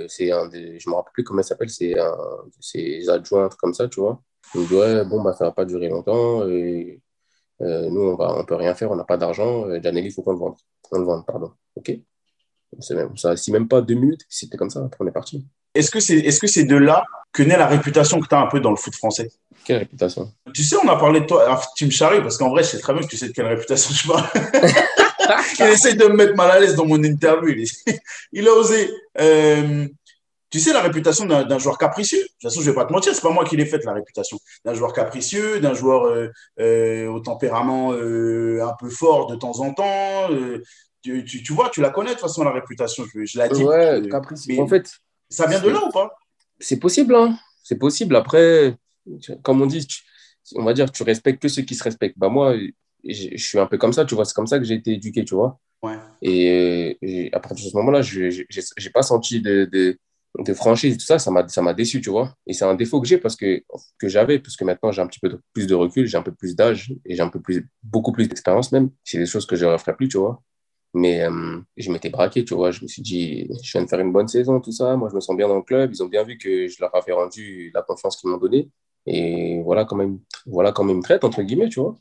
[0.09, 2.15] c'est un des, je me rappelle plus comment il s'appelle, c'est un
[2.61, 4.21] ses adjoints, comme ça, tu vois.
[4.55, 6.47] Il nous dit, ouais, bon, bah, ça va pas durer longtemps.
[6.47, 7.01] Et,
[7.65, 9.67] euh, nous, on va, on peut rien faire, on n'a pas d'argent.
[9.83, 10.55] Janelli, il faut qu'on le vende.
[10.93, 11.51] On le vende, pardon.
[11.77, 11.93] OK?
[12.91, 15.47] Même, ça, si même pas deux minutes, c'était comme ça, après on est parti.
[15.75, 18.41] Est-ce que c'est est -ce c'est de là que naît la réputation que tu as
[18.41, 19.31] un peu dans le foot français?
[19.65, 20.33] Quelle réputation?
[20.53, 22.93] Tu sais, on a parlé de toi, Tim Charlie, parce qu'en vrai, je sais très
[22.93, 24.27] bien que tu sais de quelle réputation je parle.
[25.59, 27.65] il essaie de me mettre mal à l'aise dans mon interview.
[28.33, 28.91] Il, a osé.
[29.19, 29.89] Euh,
[30.55, 32.21] tu sais, la réputation d'un joueur capricieux.
[32.21, 33.85] De toute façon, je ne vais pas te mentir, c'est pas moi qui l'ai faite,
[33.85, 34.39] la réputation.
[34.65, 36.29] D'un joueur capricieux, d'un joueur euh,
[36.61, 40.29] euh, au tempérament un peu fort de temps en temps.
[41.03, 43.03] Tu, tu, vois, tu la connais de toute façon, la réputation.
[43.13, 43.65] Je, je l'ai dit.
[43.65, 44.61] Ouais, capricieux.
[44.61, 44.89] en fait.
[45.29, 46.15] Ça vient de là ou pas?
[46.61, 47.37] C'est possible, hein.
[47.65, 48.15] C'est possible.
[48.15, 48.77] Après,
[49.43, 49.85] comme on dit,
[50.55, 52.17] on va dire, tu respectes que ceux qui se respectent.
[52.17, 52.55] Bah, moi,
[53.03, 54.25] je suis un peu comme ça, tu vois.
[54.25, 55.59] C'est comme ça que j'ai été éduqué, tu vois.
[55.83, 55.99] Ouais.
[56.23, 59.99] Et, à partir de ce moment-là, je n'ai pas senti de, de,
[60.39, 61.19] de, franchise, tout ça.
[61.19, 62.35] Ça m'a déçu, tu vois.
[62.47, 63.63] Et c'est un défaut que j'ai parce que,
[63.99, 66.33] que j'avais, parce que maintenant, j'ai un petit peu plus de recul, j'ai un peu
[66.33, 68.91] plus d'âge et j'ai un peu plus, beaucoup plus d'expérience même.
[69.05, 70.43] C'est des choses que je ne referai plus, tu vois.
[70.95, 72.71] Mais euh, je m'étais braqué, tu vois.
[72.71, 74.97] Je me suis dit, je viens de faire une bonne saison, tout ça.
[74.97, 75.91] Moi, je me sens bien dans le club.
[75.93, 78.71] Ils ont bien vu que je leur avais rendu la confiance qu'ils m'ont donnée.
[79.07, 81.97] Et voilà quand même, voilà quand même traite, entre guillemets, tu vois.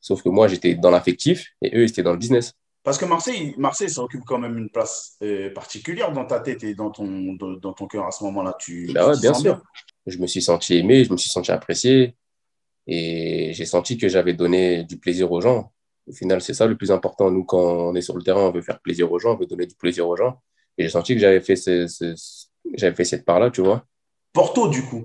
[0.00, 2.54] Sauf que moi, j'étais dans l'affectif et eux, ils étaient dans le business.
[2.88, 6.64] Parce que Marseille, Marseille, ça occupe quand même une place euh, particulière dans ta tête
[6.64, 8.56] et dans ton, dans, ton cœur à ce moment-là.
[8.58, 9.60] Tu, bah ouais, bien sûr.
[10.06, 12.16] Je me suis senti aimé, je me suis senti apprécié
[12.86, 15.70] et j'ai senti que j'avais donné du plaisir aux gens.
[16.06, 17.30] Au final, c'est ça le plus important.
[17.30, 19.44] Nous, quand on est sur le terrain, on veut faire plaisir aux gens, on veut
[19.44, 20.40] donner du plaisir aux gens.
[20.78, 21.56] Et j'ai senti que j'avais fait,
[22.74, 23.84] j'avais fait cette part-là, tu vois.
[24.32, 25.04] Porto, du coup,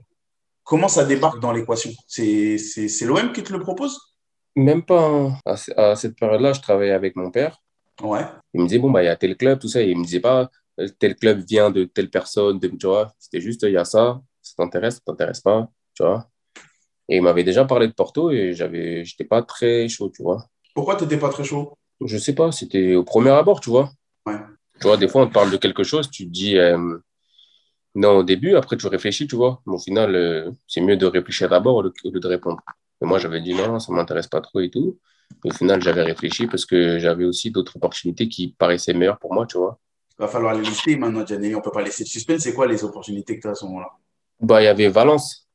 [0.63, 1.91] comment ça débarque dans l'équation?
[2.07, 2.55] C'est
[3.01, 3.99] l'OM qui te le propose?
[4.55, 5.05] Même pas.
[5.05, 5.37] Hein.
[5.75, 7.62] À, cette période-là, je travaillais avec mon père.
[8.01, 8.25] Ouais.
[8.53, 9.81] Il me disait, bon, bah, il y a tel club, tout ça.
[9.81, 13.13] Et il me disait pas, euh, tel club vient de telle personne, de, tu vois.
[13.19, 16.27] C'était juste, il y a ça, ça t'intéresse, ça t'intéresse pas, tu vois.
[17.09, 20.45] Et il m'avait déjà parlé de Porto et j'avais, j'étais pas très chaud, tu vois.
[20.73, 21.77] Pourquoi tu n'étais pas très chaud?
[22.03, 23.91] Je sais pas, c'était au premier abord, tu vois.
[24.25, 24.39] Ouais.
[24.79, 26.97] Tu vois, des fois, on te parle de quelque chose, tu te dis euh,
[27.95, 29.61] non au début, après tu réfléchis, tu vois.
[29.65, 32.61] Mais au final, euh, c'est mieux de réfléchir d'abord au lieu de répondre.
[33.01, 34.99] Et moi, j'avais dit non, ça ne m'intéresse pas trop et tout.
[35.43, 39.45] Au final, j'avais réfléchi parce que j'avais aussi d'autres opportunités qui paraissaient meilleures pour moi,
[39.45, 39.79] tu vois.
[40.19, 41.55] Il va falloir les lister maintenant, Gianni.
[41.55, 42.41] On ne peut pas laisser de suspense.
[42.41, 43.89] C'est quoi les opportunités que tu as à ce moment-là?
[44.39, 45.47] Bah, il y avait Valence.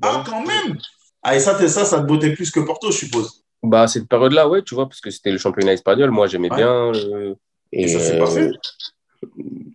[0.00, 0.78] Ah, quand même
[1.22, 4.48] Ah, et ça, ça, ça te bottait plus que Porto, je suppose bah, cette période-là,
[4.48, 6.10] ouais, tu vois, parce que c'était le championnat espagnol.
[6.10, 6.90] Moi, j'aimais bien.
[7.70, 8.50] et, ça s'est passé?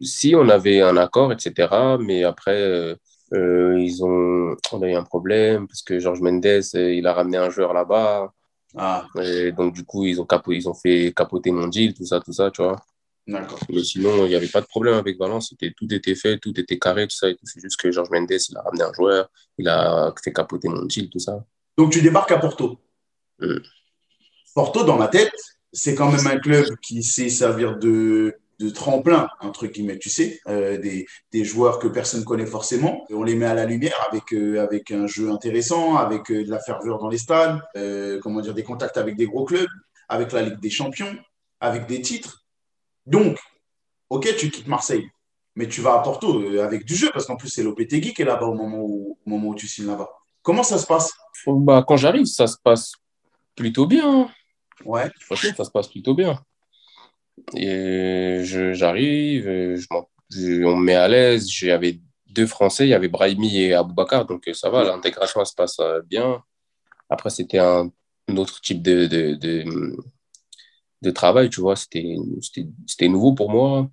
[0.01, 1.69] Si, on avait un accord, etc.
[1.99, 2.95] Mais après,
[3.33, 7.37] euh, ils ont, on a eu un problème parce que Georges Mendes, il a ramené
[7.37, 8.31] un joueur là-bas.
[8.77, 9.05] Ah.
[9.21, 12.33] Et donc, du coup, ils ont, ils ont fait capoter mon deal, tout ça, tout
[12.33, 12.77] ça, tu vois.
[13.27, 13.59] D'accord.
[13.69, 15.53] Mais sinon, il n'y avait pas de problème avec Valence.
[15.75, 17.27] Tout était fait, tout était carré, tout ça.
[17.43, 20.85] C'est juste que Georges Mendes, il a ramené un joueur, il a fait capoter mon
[20.85, 21.43] deal, tout ça.
[21.77, 22.79] Donc, tu débarques à Porto
[23.39, 23.57] mm.
[24.55, 25.33] Porto, dans ma tête,
[25.73, 30.77] c'est quand même un club qui sait servir de, tremplin, entre guillemets, tu sais, euh,
[30.77, 33.05] des, joueurs que personne ne connaît forcément.
[33.11, 36.49] on les met à la lumière avec, euh, avec un jeu intéressant, avec euh, de
[36.49, 37.61] la ferveur dans les stades,
[38.21, 39.69] comment dire, des contacts avec des gros clubs,
[40.09, 41.15] avec la Ligue des Champions,
[41.59, 42.45] avec des titres.
[43.05, 43.37] Donc,
[44.09, 45.07] ok, tu quittes Marseille,
[45.55, 48.25] mais tu vas à Porto avec du jeu, parce qu'en plus, c'est Lopetegui qui est
[48.25, 50.09] là-bas au moment où, au moment où tu signes là-bas.
[50.41, 51.11] Comment ça se passe?
[51.45, 52.93] Bah, Quand j'arrive, ça se passe
[53.55, 54.29] plutôt bien.
[54.85, 55.11] Ouais.
[55.29, 56.39] ça se passe plutôt bien.
[57.55, 58.41] Et
[58.73, 61.49] j'arrive, je, on me met à l'aise.
[61.49, 61.99] J'avais
[62.37, 65.79] deux Français, il y avait Brahimi et Aboubakar, donc euh, ça va, l'intégration se passe
[65.79, 66.43] euh, bien.
[67.09, 67.91] Après, c'était un,
[68.35, 69.35] autre type de, de,
[71.01, 73.89] de, travail, tu vois, c'était nouveau pour moi.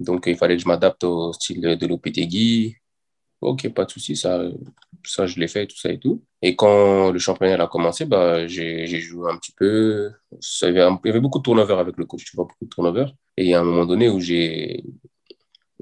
[0.00, 2.76] Donc, il fallait que je m'adapte au style de Lopetegui.
[3.40, 4.42] Ok, pas de souci, ça,
[5.04, 6.22] ça je l'ai fait, tout ça et tout.
[6.42, 10.10] Et quand le championnat a commencé, bah, j'ai joué un petit peu.
[10.62, 13.06] il y avait beaucoup de turnover avec le coach, tu vois, beaucoup de turnover.
[13.38, 14.84] Et a un moment donné où j'ai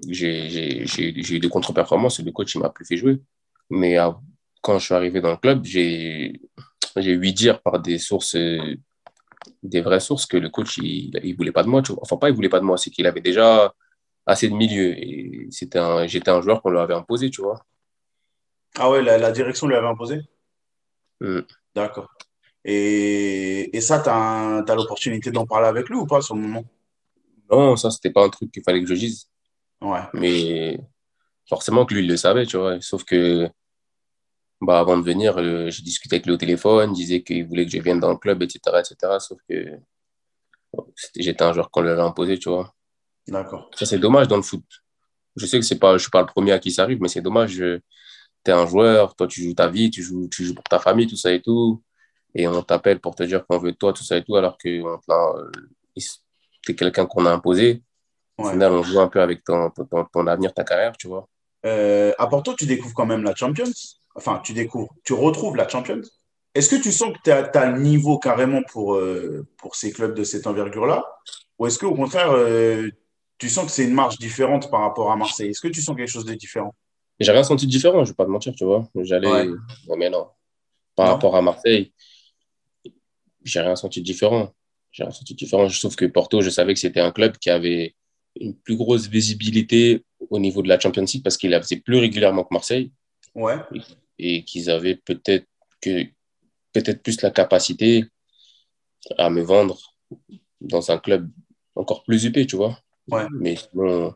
[0.07, 3.21] eu des contre-performances le coach il m'a plus fait jouer.
[3.71, 3.97] Mais
[4.63, 6.41] quand je suis arrivé dans le club, j'ai
[6.97, 8.37] eu dire par des sources,
[9.65, 11.83] des vraies sources, que le coach il, il voulait pas de moi.
[12.03, 13.75] Enfin, pas il voulait pas de moi, c'est qu'il avait déjà
[14.29, 14.97] assez de milieu.
[14.97, 17.65] Et c'était un, j'étais un joueur qu'on lui avait imposé, tu vois.
[18.79, 20.21] Ah ouais, la, la direction lui avait imposé?
[21.21, 21.41] Mm.
[21.75, 22.11] D'accord.
[22.65, 26.43] Et, et ça, tu as, as l'opportunité d'en parler avec lui ou pas sur le
[26.43, 26.65] moment?
[27.51, 29.29] Non, ça, c'était pas un truc qu'il fallait que je dise.
[29.81, 30.03] Ouais.
[30.13, 30.79] Mais
[31.49, 32.79] forcément que lui, il le savait, tu vois.
[32.83, 33.49] Sauf que,
[34.61, 37.73] bah, avant de venir, euh, j'ai discuté avec lui au téléphone, disait qu'il voulait que
[37.73, 39.19] je vienne dans le club, etc., etc.
[39.19, 39.79] Sauf que
[41.17, 42.75] j'étais un joueur qu'on lui avait imposé, tu vois.
[43.29, 43.71] D'accord.
[43.75, 44.65] Ça, c'est dommage dans le foot.
[45.37, 47.09] Je sais que c'est pas, je suis pas le premier à qui ça arrive, mais
[47.09, 47.57] c'est dommage.
[47.57, 47.83] Tu
[48.47, 51.07] es un joueur, toi, tu joues ta vie, tu joues, tu joues pour ta famille,
[51.07, 51.83] tout ça et tout.
[52.35, 54.83] Et on t'appelle pour te dire qu'on veut toi, tout ça et tout, alors que
[55.97, 57.83] tu es quelqu'un qu'on a imposé.
[58.39, 61.29] Au final, on joue un peu avec ton, ton, ton avenir, ta carrière, tu vois.
[61.67, 63.73] Euh, à Porto, tu découvres quand même la Champions.
[64.15, 66.03] Enfin, tu découvres, tu retrouves la Champions.
[66.55, 70.15] Est-ce que tu sens que tu as, le niveau carrément pour, euh, pour ces clubs
[70.15, 71.05] de cette envergure-là?
[71.59, 72.89] Ou est-ce qu'au contraire, euh,
[73.39, 75.97] tu sens que c'est une marche différente par rapport à Marseille Est-ce que tu sens
[75.97, 76.75] quelque chose de différent?
[77.21, 78.89] J'ai rien senti de différent, je ne vais pas te mentir, tu vois.
[78.97, 79.47] J'allais.
[79.97, 80.29] mais non.
[80.95, 81.93] Par rapport à Marseille,
[83.45, 84.53] j'ai rien senti de différent.
[84.91, 85.69] J'ai rien senti de différent.
[85.69, 87.95] Sauf que Porto, je savais que c'était un club qui avait
[88.41, 91.99] une plus grosse visibilité au niveau de la Champions League parce qu'il la faisait plus
[91.99, 92.93] régulièrement que Marseille.
[93.35, 93.57] Ouais.
[94.19, 95.47] Et, qu'ils avaient peut-être
[95.81, 96.05] que
[96.73, 98.05] peut-être plus la capacité
[99.17, 99.79] à me vendre
[100.61, 101.31] dans un club
[101.77, 102.79] encore plus UP, tu vois.
[103.09, 103.27] Ouais.
[103.33, 104.15] Mais sinon,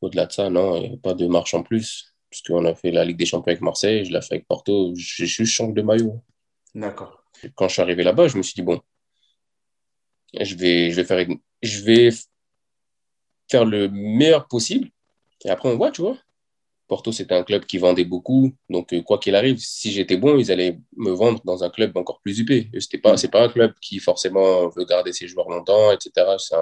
[0.00, 2.14] au-delà de ça, non, il n'y a pas de marche en plus.
[2.30, 4.92] Parce qu'on a fait la Ligue des Champions avec Marseille, je l'ai fait avec Porto,
[4.94, 6.22] j'ai juste changé de maillot.
[6.74, 7.24] D'accord.
[7.56, 8.80] Quand je suis arrivé là-bas, je me suis dit, bon,
[10.38, 11.26] je vais, je vais, faire,
[11.62, 12.10] je vais
[13.50, 14.90] faire le meilleur possible.
[15.44, 16.16] Et après, on voit, tu vois.
[16.86, 18.52] Porto, c'était un club qui vendait beaucoup.
[18.68, 21.96] Donc, euh, quoi qu'il arrive, si j'étais bon, ils allaient me vendre dans un club
[21.96, 22.48] encore plus UP.
[22.48, 26.36] Ce n'est pas, pas un club qui forcément veut garder ses joueurs longtemps, etc.
[26.38, 26.56] C'est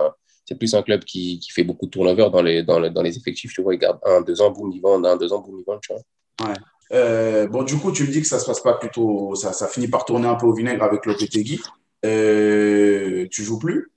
[0.55, 3.53] plus un club qui, qui, fait beaucoup de turnover dans les, dans, dans les effectifs.
[3.53, 5.65] Tu vois, ils gardent un, deux ans, boum, ils vendent, un, deux ans, boum, ils
[5.65, 6.49] vendent, tu vois.
[6.49, 6.57] Ouais.
[6.93, 9.35] Euh, bon, du coup, tu me dis que ça se passe pas plutôt.
[9.35, 11.61] Ça, ça finit par tourner un peu au vinaigre avec Lopetegui.
[12.05, 13.91] Euh, tu joues plus?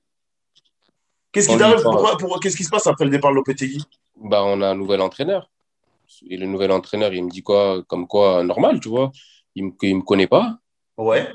[1.31, 1.83] Qu'est-ce qui t'arrive?
[2.41, 3.83] Qu'est-ce qui se passe après le départ de Lopetegui?
[4.17, 5.49] Bah, On a un nouvel entraîneur.
[6.29, 9.11] Et le nouvel entraîneur, il me dit quoi Comme quoi, normal, tu vois.
[9.55, 10.57] Il ne me, me connaît pas.
[10.97, 11.27] Ouais.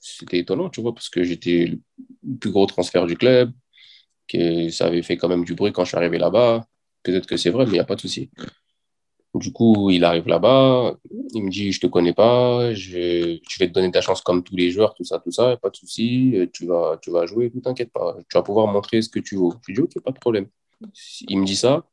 [0.00, 1.78] C'était étonnant, tu vois, parce que j'étais
[2.26, 3.52] le plus gros transfert du club,
[4.28, 6.66] que ça avait fait quand même du bruit quand je suis arrivé là-bas.
[7.02, 8.30] Peut-être que c'est vrai, mais il n'y a pas de souci.
[9.34, 10.94] Du coup, il arrive là-bas,
[11.32, 14.54] il me dit, je te connais pas, je, vais te donner ta chance comme tous
[14.54, 17.90] les joueurs, tout ça, tout ça, pas de souci, tu vas, tu vas jouer, t'inquiète
[17.90, 19.48] pas, tu vas pouvoir montrer ce que tu veux.
[19.66, 20.48] Je dis, ok, pas de problème.
[21.28, 21.86] Il me dit ça,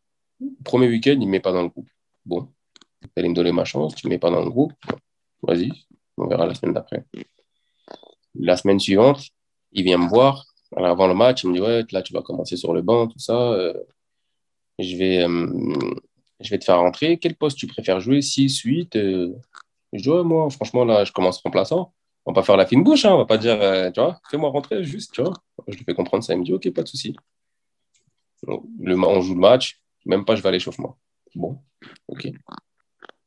[0.66, 1.88] premier week-end, il ne me met pas dans le groupe.
[2.26, 2.50] Bon,
[3.02, 4.74] il allait me donner ma chance, tu ne me mets pas dans le groupe,
[5.42, 5.72] vas-y,
[6.18, 7.06] on verra la semaine d'après.
[8.36, 9.22] La semaine suivante,
[9.72, 12.58] il vient me voir, avant le match, il me dit, ouais, là, tu vas commencer
[12.58, 13.52] sur le banc, tout ça.
[13.54, 13.74] Euh,
[14.78, 15.74] je vais, euh,
[16.40, 17.18] je vais te faire rentrer.
[17.18, 18.22] Quel poste tu préfères jouer?
[18.22, 19.34] 6, 8 euh...
[19.94, 21.94] Je dis, ouais, moi, franchement, là, je commence remplaçant.
[22.26, 23.58] On va pas faire la fine bouche, hein, on va pas dire,
[23.94, 25.34] tu vois, fais-moi rentrer juste, tu vois.
[25.68, 26.34] Je lui fais comprendre ça.
[26.34, 27.16] Il me dit, ok, pas de souci.
[28.48, 30.98] On joue le match, même pas, je vais à l'échauffement.
[31.36, 31.60] Bon,
[32.08, 32.28] ok.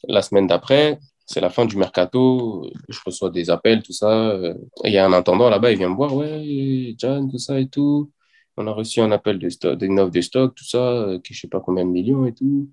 [0.05, 4.37] La semaine d'après, c'est la fin du mercato, je reçois des appels, tout ça.
[4.85, 7.69] Il y a un intendant là-bas, il vient me voir, ouais, John, tout ça et
[7.69, 8.11] tout.
[8.57, 11.41] On a reçu un appel de stock, offre de stock, tout ça, euh, que je
[11.41, 12.69] sais pas combien de millions et tout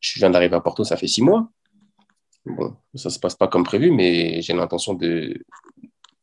[0.00, 1.50] je viens d'arriver à Porto, ça fait six mois.
[2.44, 5.36] Bon, ça se passe pas comme prévu, mais j'ai l'intention de,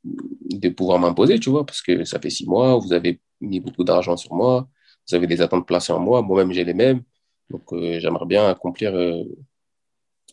[0.04, 3.84] de pouvoir m'imposer, tu vois, parce que ça fait six mois, vous avez mis beaucoup
[3.84, 4.69] d'argent sur moi,
[5.08, 7.04] vous avez des attentes placées en moi, moi-même j'ai les mêmes,
[7.49, 9.23] donc euh, j'aimerais bien accomplir euh,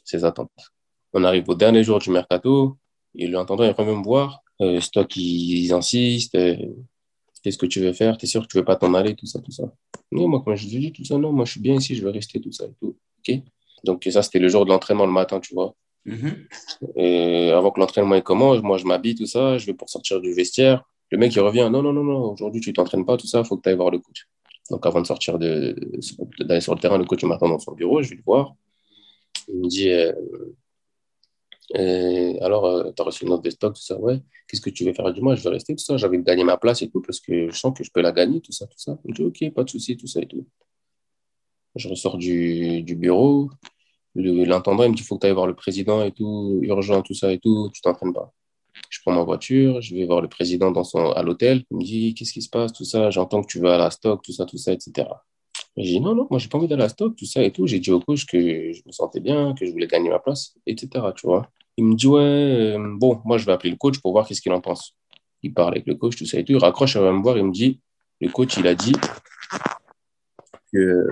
[0.05, 0.51] ces attentes.
[1.12, 2.77] On arrive au dernier jour du mercato,
[3.14, 6.37] et l'intendant il revient me voir, euh, c'est toi qui ils insistent,
[7.42, 9.27] qu'est-ce que tu veux faire, tu es sûr que tu veux pas t'en aller, tout
[9.27, 9.64] ça, tout ça?
[10.12, 12.11] Non, moi quand je dis tout ça, non, moi je suis bien ici, je veux
[12.11, 12.96] rester, tout ça et tout.
[13.85, 15.75] Donc, ça, c'était le jour de l'entraînement le matin, tu vois.
[16.07, 16.96] Mm-hmm.
[16.96, 20.33] Et avant que l'entraînement commence, moi, je m'habille, tout ça, je vais pour sortir du
[20.33, 20.85] vestiaire.
[21.11, 23.44] Le mec, il revient, non, non, non, non, aujourd'hui, tu t'entraînes pas, tout ça, il
[23.44, 24.29] faut que tu ailles voir le coach.
[24.70, 25.75] Donc, avant de sortir, de,
[26.40, 28.55] d'aller sur le terrain, le coach m'attend dans son bureau, je vais le voir.
[29.49, 30.12] Il me dit, euh,
[31.74, 34.20] alors, euh, tu as reçu une note de stock, tout ça, ouais.
[34.48, 35.35] Qu'est-ce que tu veux faire du mois?
[35.37, 35.96] Je vais rester, tout ça.
[35.96, 38.40] J'avais gagné ma place et tout, parce que je sens que je peux la gagner,
[38.40, 38.98] tout ça, tout ça.
[39.04, 40.46] Me dit, ok, pas de souci, tout ça et tout.
[41.76, 43.50] Je ressors du, du bureau.
[44.14, 47.02] L'intendant, il me dit il faut que tu ailles voir le président et tout, urgent,
[47.02, 48.33] tout ça et tout, tu t'entraînes pas.
[48.88, 51.64] Je prends ma voiture, je vais voir le président dans son, à l'hôtel.
[51.70, 53.90] Il me dit qu'est-ce qui se passe, tout ça, j'entends que tu vas à la
[53.90, 55.09] stock, tout ça, tout ça, etc.
[55.76, 57.52] J'ai dit non, non, moi j'ai pas envie d'aller à la stock, tout ça et
[57.52, 57.66] tout.
[57.66, 60.54] J'ai dit au coach que je me sentais bien, que je voulais gagner ma place,
[60.66, 60.88] etc.
[61.16, 61.50] Tu vois.
[61.76, 64.40] Il me dit ouais, euh, bon, moi je vais appeler le coach pour voir qu'est-ce
[64.40, 64.96] qu'il en pense.
[65.42, 66.52] Il parle avec le coach, tout ça et tout.
[66.52, 67.80] Il raccroche, il va me voir, il me dit
[68.20, 68.92] le coach, il a dit
[70.72, 71.06] que,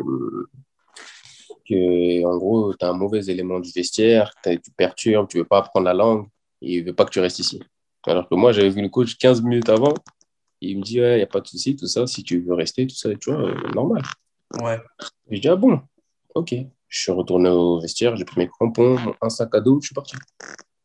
[1.68, 5.58] que en gros, tu as un mauvais élément du vestiaire, tu perturbes, tu veux pas
[5.58, 6.26] apprendre la langue,
[6.60, 7.60] et il veut pas que tu restes ici.
[8.06, 9.94] Alors que moi, j'avais vu le coach 15 minutes avant,
[10.60, 12.86] il me dit, il n'y a pas de souci, tout ça, si tu veux rester,
[12.86, 14.02] tout ça, tu vois, euh, normal.
[14.60, 14.78] Ouais.
[15.30, 15.80] je dis, ah bon,
[16.34, 16.54] ok.
[16.88, 19.94] Je suis retourné au vestiaire, j'ai pris mes crampons, un sac à dos, je suis
[19.94, 20.16] parti.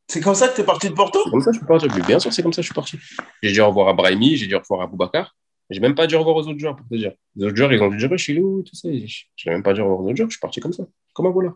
[0.08, 1.20] C'est comme ça que tu es parti de Porto?
[1.32, 1.88] Comme ça que je suis parti.
[2.06, 3.00] Bien sûr, c'est comme ça que je suis parti.
[3.42, 5.36] J'ai dit au revoir à Brahimi, j'ai dit au revoir à Boubacar.
[5.70, 7.14] J'ai même pas dit au revoir aux autres joueurs pour te dire.
[7.36, 8.90] Les autres joueurs, ils ont dit je suis où, tout ça.
[8.92, 10.84] Je n'ai même pas dit au revoir aux autres joueurs, je suis parti comme ça,
[11.14, 11.54] comme un voilà.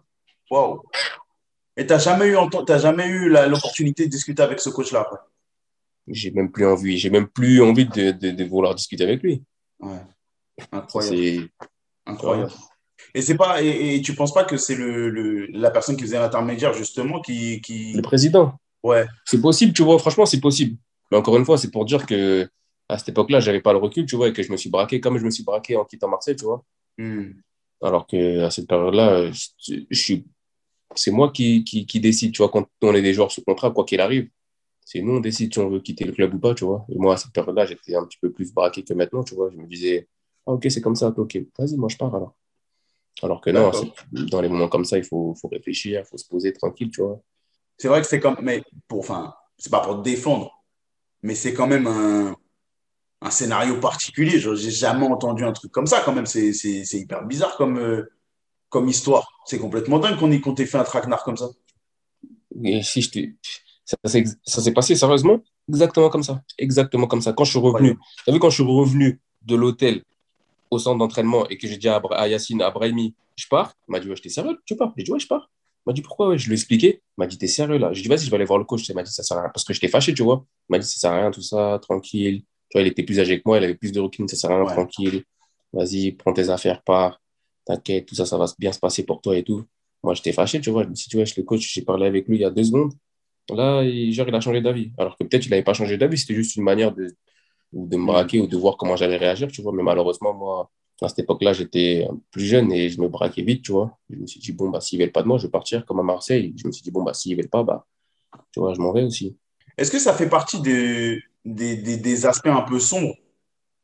[0.50, 0.82] Waouh.
[1.76, 2.36] Et tu n'as jamais eu,
[2.80, 5.08] jamais eu l'opportunité de discuter avec ce coach-là
[6.08, 9.44] J'ai même plus envie, j'ai même plus envie de, de, de, vouloir discuter avec lui.
[9.80, 10.02] Ouais.
[10.72, 11.16] Incroyable.
[11.16, 11.50] C'est
[12.08, 12.52] incroyable.
[13.14, 16.74] Et c'est pas et, tu penses pas que c'est le, la personne qui faisait l'intermédiaire
[16.74, 18.54] justement qui, qui, le président.
[18.84, 19.06] Ouais.
[19.26, 20.00] C'est possible, tu vois.
[20.00, 20.78] Franchement, c'est possible.
[21.12, 22.50] Mais encore une fois, c'est pour dire que
[22.90, 25.02] à cette époque-là, j'avais pas le recul, tu vois, et que je me suis braqué
[25.02, 26.64] comme je me suis braqué en quittant Marseille, tu vois.
[26.98, 27.34] Hmm.
[27.82, 30.26] Alors que à cette période-là, je, suis,
[30.96, 33.72] c'est moi qui, qui, qui, décide, tu vois, quand on est des joueurs sous contrat,
[33.72, 34.30] quoi qu'il arrive.
[34.86, 36.86] C'est nous, on décide si on veut quitter le club ou pas, tu vois.
[36.90, 39.50] Et moi, à cette période-là, j'étais un petit peu plus braqué que maintenant, tu vois.
[39.52, 40.08] Je me disais,
[40.46, 42.36] ah, ok, c'est comme ça, ok, vas-y, moi, je pars alors.
[43.24, 43.72] Alors que non,
[44.12, 47.02] dans les moments comme ça, il faut, faut réfléchir, il faut se poser tranquille, tu
[47.02, 47.20] vois.
[47.78, 50.52] C'est vrai que c'est comme, mais pour, enfin, c'est pas pour te défendre,
[51.22, 52.36] mais c'est quand même un,
[53.22, 54.40] un scénario particulier.
[54.40, 56.26] Je n'ai jamais entendu un truc comme ça, quand même.
[56.26, 56.52] C'est
[56.94, 58.12] hyper bizarre comme, euh,
[58.70, 59.28] comme histoire.
[59.46, 61.48] C'est complètement dingue qu'on t'ait fait un traquenard comme ça.
[62.64, 63.10] Et si je
[63.86, 63.96] ça,
[64.44, 65.40] ça s'est passé sérieusement?
[65.70, 66.42] Exactement comme ça.
[66.58, 67.34] Exactement comme ça.
[67.34, 70.04] Quand je suis revenu, tu as vu, quand je suis revenu de l'hôtel
[70.72, 73.92] au centre d'entraînement et que j'ai dit à, à Yacine, à Brahimi, je pars, il
[73.92, 74.94] m'a dit, ouais, j'étais sérieux, tu pars?
[74.98, 75.50] J'ai dit, ouais, je pars.
[75.86, 76.30] Il m'a dit, pourquoi?
[76.30, 76.38] Ouais?
[76.38, 77.02] Je lui ai expliqué.
[77.18, 77.94] Il m'a dit, t'es sérieux là?
[77.94, 78.88] J'ai dit, vas-y, je vais aller voir le coach.
[78.90, 79.50] Il m'a dit, ça sert à rien.
[79.54, 80.46] Parce que j'étais fâché, tu vois.
[80.70, 82.42] Il m'a dit, ça sert à rien, tout ça, tranquille.
[82.70, 84.52] Tu vois, il était plus âgé que moi, il avait plus de recul, ça sert
[84.52, 85.24] à rien, tranquille.
[85.72, 87.22] Vas-y, prends tes affaires, pars.
[87.66, 89.64] T'inquiète, tout ça, ça va bien se passer pour toi et tout.
[90.04, 90.84] Moi, j'étais fâché, tu vois.
[90.84, 92.64] Je me suis dit, ouais, le coach, j'ai parlé avec lui il y a deux
[92.64, 92.94] secondes.
[93.50, 94.92] Là, il, genre, il a changé d'avis.
[94.98, 97.16] Alors que peut-être il n'avait pas changé d'avis, c'était juste une manière de,
[97.74, 99.74] de me braquer ou de voir comment j'allais réagir, tu vois.
[99.74, 103.72] Mais malheureusement, moi, à cette époque-là, j'étais plus jeune et je me braquais vite, tu
[103.72, 103.98] vois.
[104.10, 105.86] Je me suis dit, bon, bah, s'ils ne veulent pas de moi, je vais partir
[105.86, 106.54] comme à Marseille.
[106.58, 107.86] Je me suis dit, bon, bah, s'ils ne veulent pas, bah,
[108.52, 109.38] tu vois, je m'en vais aussi.
[109.78, 113.14] Est-ce que ça fait partie des, des, des, aspects un peu sombres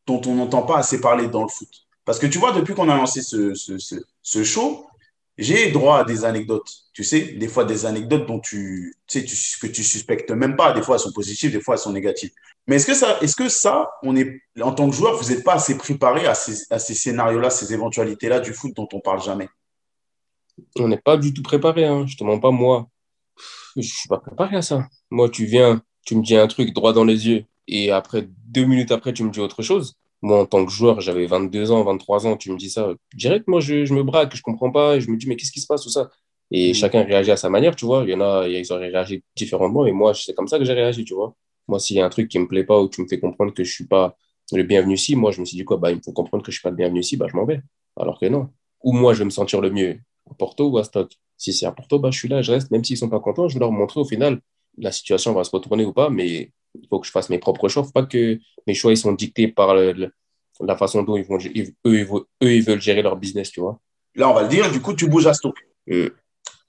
[0.07, 1.69] dont on n'entend pas assez parler dans le foot?
[2.03, 3.77] Parce que tu vois, depuis qu'on a lancé ce, ce,
[4.21, 4.87] ce, show,
[5.37, 6.69] j'ai droit à des anecdotes.
[6.93, 10.73] Tu sais, des fois des anecdotes dont tu, tu sais, que tu suspectes même pas.
[10.73, 12.31] Des fois, elles sont positives, des fois, elles sont négatives.
[12.67, 15.43] Mais est-ce que ça, est-ce que ça, on est, en tant que joueur, vous n'êtes
[15.43, 19.21] pas assez préparé à ces, à ces scénarios-là, ces éventualités-là du foot dont on parle
[19.21, 19.49] jamais?
[20.77, 21.85] On n'est pas du tout préparé.
[21.85, 22.05] Hein.
[22.05, 22.87] Je te mens pas, moi.
[23.75, 24.87] Je suis pas préparé à ça.
[25.09, 28.65] Moi, tu viens, tu me dis un truc droit dans les yeux, et après, deux
[28.65, 29.95] minutes après, tu me dis autre chose.
[30.23, 32.93] Moi, en tant que joueur, j'avais 22 ans, 23 ans, tu me dis ça.
[33.15, 35.51] Direct, moi, je, je me braque, je comprends pas, et je me dis, mais qu'est-ce
[35.51, 36.09] qui se passe, tout ça?
[36.51, 36.73] Et mmh.
[36.75, 38.03] chacun réagit à sa manière, tu vois.
[38.05, 40.73] Il y en a, ils auraient réagi différemment, et moi, c'est comme ça que j'ai
[40.73, 41.35] réagi, tu vois.
[41.67, 43.53] Moi, s'il y a un truc qui me plaît pas ou tu me fais comprendre
[43.53, 44.15] que je suis pas
[44.53, 45.77] le bienvenu ici, moi, je me suis dit quoi?
[45.77, 47.45] Bah, Il me faut comprendre que je suis pas le bienvenu ici, bah, je m'en
[47.45, 47.61] vais.
[47.97, 48.49] Alors que non.
[48.83, 51.11] Ou moi, je vais me sentir le mieux à Porto ou à Stock.
[51.37, 52.71] Si c'est à Porto, bah, je suis là, je reste.
[52.71, 54.39] Même s'ils sont pas contents, je vais leur montrer au final
[54.77, 57.67] la situation va se retourner ou pas, mais il faut que je fasse mes propres
[57.67, 57.83] choix.
[57.83, 61.37] Il faut pas que mes choix ils sont dictés par la façon dont ils vont,
[61.85, 63.79] eux, ils veulent gérer leur business, tu vois.
[64.15, 65.57] Là, on va le dire, du coup, tu bouges à Stoke.
[65.87, 66.07] Mm.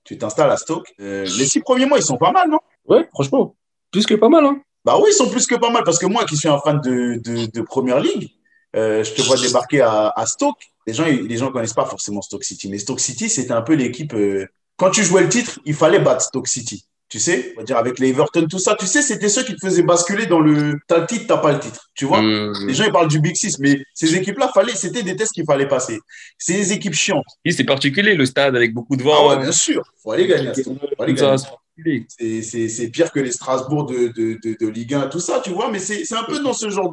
[0.05, 0.93] Tu t'installes à Stoke.
[1.01, 2.59] Euh, les six premiers mois, ils sont pas mal, non?
[2.87, 3.57] Ouais, franchement,
[3.91, 4.45] plus que pas mal.
[4.45, 4.61] Hein.
[4.85, 6.81] Bah oui, ils sont plus que pas mal parce que moi qui suis un fan
[6.81, 8.31] de, de, de Première Ligue,
[8.77, 10.61] euh, je te vois débarquer à, à, Stoke.
[10.87, 13.75] Les gens les gens connaissent pas forcément Stoke City, mais Stoke City, c'était un peu
[13.75, 14.13] l'équipe.
[14.13, 16.85] Euh, quand tu jouais le titre, il fallait battre Stoke City.
[17.15, 19.55] Tu sais, on va dire avec les Everton, tout ça, tu sais, c'était ceux qui
[19.55, 21.89] te faisaient basculer dans le t'as le titre, t'as pas le titre.
[21.95, 22.67] Tu vois mmh.
[22.67, 25.45] Les gens, ils parlent du Big Six, mais ces équipes-là, fallait, c'était des tests qu'il
[25.45, 26.01] fallait passer.
[26.39, 27.25] C'est des équipes chiantes.
[27.47, 29.15] Oui, c'est particulier, le stade avec beaucoup de vent.
[29.15, 29.85] Ah ouais, bien sûr.
[30.03, 30.51] Faut aller gagner.
[30.61, 32.07] Faut aller gagner.
[32.11, 35.71] C'est pire que les Strasbourg de, de, de, de, Ligue 1, tout ça, tu vois,
[35.71, 36.91] mais c'est un peu dans ce genre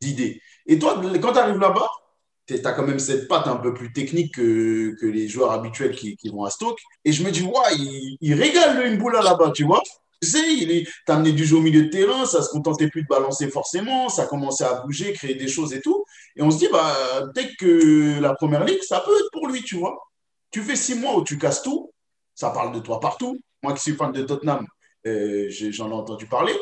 [0.00, 0.40] d'idée.
[0.66, 1.88] Et toi, quand tu arrives là-bas,
[2.58, 6.16] tu as quand même cette patte un peu plus technique que, les joueurs habituels qui,
[6.30, 6.78] vont à Stoke.
[7.04, 9.82] Et je me dis, ouais, il, régale le Mboula là-bas, tu vois.
[10.22, 13.08] Tu sais, il amené du jeu au milieu de terrain, ça se contentait plus de
[13.08, 16.04] balancer forcément, ça commençait à bouger, créer des choses et tout.
[16.36, 16.94] Et on se dit, bah,
[17.34, 19.98] dès que la première ligue, ça peut être pour lui, tu vois.
[20.50, 21.92] Tu fais six mois où tu casses tout,
[22.34, 23.38] ça parle de toi partout.
[23.62, 24.66] Moi qui suis fan de Tottenham,
[25.06, 26.54] euh, j'en ai entendu parler.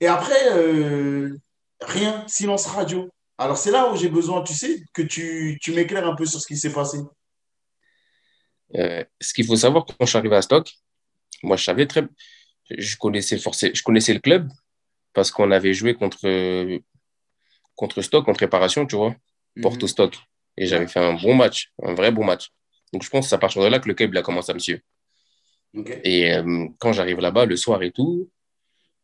[0.00, 1.36] Et après, euh,
[1.80, 3.08] rien, silence radio.
[3.38, 6.40] Alors c'est là où j'ai besoin, tu sais, que tu, tu m'éclaires un peu sur
[6.40, 6.98] ce qui s'est passé.
[8.74, 10.70] Euh, ce qu'il faut savoir quand je suis arrivé à Stock,
[11.42, 12.02] moi je savais très,
[12.70, 14.48] je connaissais forcément, je connaissais le club
[15.14, 16.18] parce qu'on avait joué contre
[17.76, 19.14] contre Stock en préparation, tu vois,
[19.56, 19.62] mhm.
[19.62, 20.16] Porto Stock,
[20.56, 22.50] et j'avais fait un bon match, un vrai bon match.
[22.92, 24.54] Donc je pense que c'est à partir de là que le club a commencé à
[24.54, 24.80] me suivre.
[26.02, 28.30] Et euh, quand j'arrive là-bas le soir et tout,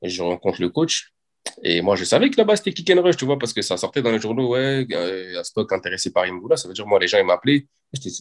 [0.03, 1.13] je rencontre le coach.
[1.62, 3.76] Et moi, je savais que là-bas, c'était kick and rush, tu vois, parce que ça
[3.76, 6.57] sortait dans les journaux, ouais, euh, stock intéressé par Imboula.
[6.57, 7.66] Ça veut dire, moi, les gens, ils m'appelaient.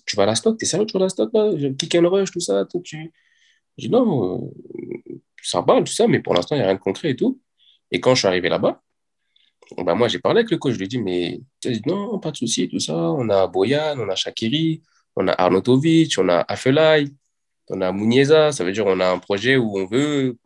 [0.05, 1.51] Tu vas à la stock, t'es sérieux, tu vas à la stock, là?
[1.77, 2.65] Kick and rush, tout ça.
[2.65, 3.11] Tout, tu...
[3.77, 6.75] Je dis, non, euh, ça parle, tout ça, mais pour l'instant, il n'y a rien
[6.75, 7.39] de concret et tout.
[7.91, 8.81] Et quand je suis arrivé là-bas,
[9.77, 11.41] bah, moi, j'ai parlé avec le coach, je lui ai dit, mais
[11.85, 12.95] non, pas de souci, tout ça.
[12.95, 14.83] On a Boyan, on a Shakiri,
[15.15, 17.07] on a Arnautovic, on a Afelai,
[17.69, 18.51] on a Muniesa.
[18.51, 20.37] Ça veut dire on a un projet où on veut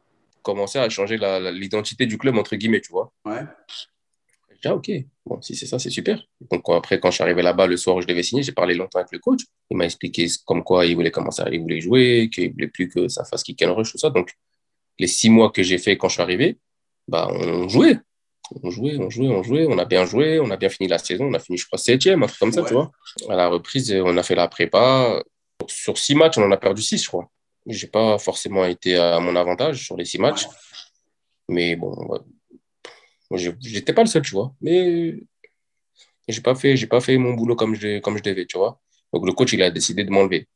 [0.48, 1.18] commencer à changer
[1.52, 3.12] l'identité du club, entre guillemets, tu vois.
[3.26, 3.42] Ouais.
[4.66, 4.90] Ah, ok,
[5.26, 6.22] bon, si c'est ça, c'est super.
[6.52, 8.74] Donc après, quand je suis arrivé là-bas, le soir où je devais signer, j'ai parlé
[8.74, 9.42] longtemps avec le coach.
[9.70, 12.90] Il m'a expliqué comme quoi il voulait commencer à il voulait jouer, qu'il voulait plus
[12.90, 14.10] que ça fasse kick and rush, tout ça.
[14.10, 14.32] Donc,
[15.00, 16.58] les six mois que j'ai fait quand je suis arrivé,
[17.08, 18.00] bah, on jouait.
[18.64, 20.98] On jouait, on jouait, on jouait, on a bien joué, on a bien fini la
[20.98, 22.92] saison, on a fini, je crois, septième, un truc comme ça, tu vois.
[23.30, 25.22] À la reprise, on a fait la prépa.
[25.68, 27.30] Sur six matchs, on en a perdu six, je crois.
[27.68, 30.48] J'ai pas forcément été à mon avantage sur les six matchs.
[31.50, 31.96] Mais bon,
[33.32, 34.54] j'étais pas le seul, tu vois.
[34.62, 35.16] Mais
[36.28, 38.80] j'ai pas fait, j'ai pas fait mon boulot comme je, comme je devais, tu vois.
[39.14, 40.48] Donc le coach, il a décidé de m'enlever.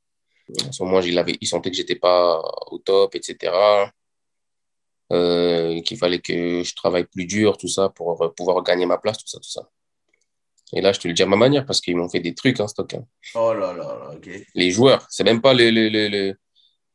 [0.67, 3.53] À ce moment, il, avait, il sentait que j'étais pas au top, etc.
[5.13, 9.17] Euh, qu'il fallait que je travaille plus dur, tout ça, pour pouvoir gagner ma place,
[9.17, 9.69] tout ça, tout ça.
[10.73, 12.59] Et là, je te le dis à ma manière, parce qu'ils m'ont fait des trucs,
[12.59, 12.93] hein, stock.
[12.93, 13.05] Hein.
[13.35, 14.29] Oh là là, ok.
[14.55, 16.37] Les joueurs, c'est même pas le, le, le,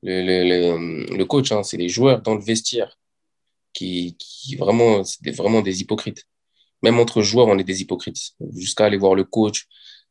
[0.06, 2.98] le, coach, hein, c'est les joueurs dans le vestiaire
[3.72, 6.24] qui, qui vraiment, c'est vraiment des hypocrites.
[6.82, 8.32] Même entre joueurs, on est des hypocrites.
[8.54, 9.66] Jusqu'à aller voir le coach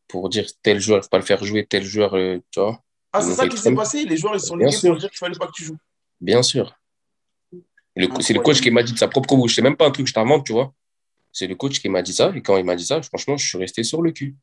[0.07, 2.59] pour dire tel joueur, il ne faut pas le faire jouer, tel joueur, euh, tu
[2.59, 2.81] vois.
[3.13, 5.27] Ah, c'est ça qui s'est passé Les joueurs, ils sont liés pour dire qu'il ne
[5.27, 5.77] fallait pas que tu joues.
[6.19, 6.75] Bien sûr.
[8.19, 9.55] C'est le coach qui m'a dit de sa propre bouche.
[9.55, 10.73] C'est même pas un truc que je t'invente, tu vois.
[11.31, 12.33] C'est le coach qui m'a dit ça.
[12.35, 14.35] Et quand il m'a dit ça, franchement, je suis resté sur le cul.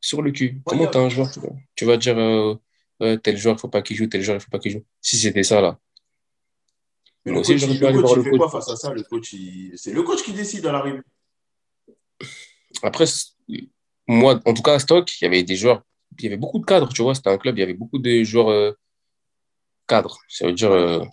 [0.00, 0.60] Sur le cul.
[0.64, 1.28] Comment t'as un joueur
[1.74, 2.54] Tu vas dire euh,
[2.98, 4.72] tel joueur, il ne faut pas qu'il joue, tel joueur, il ne faut pas qu'il
[4.72, 4.84] joue.
[5.00, 5.78] Si c'était ça, là.
[7.24, 9.34] Mais le coach, il, fait quoi face à ça Le coach,
[9.74, 11.00] c'est le coach qui décide à l'arrivée.
[12.82, 13.04] Après,
[14.06, 15.82] moi, en tout cas, à Stock, il y avait des joueurs,
[16.18, 17.14] il y avait beaucoup de cadres, tu vois.
[17.14, 18.72] C'était un club, il y avait beaucoup de joueurs euh,
[19.86, 20.18] cadres.
[20.28, 21.04] Ça veut dire, euh,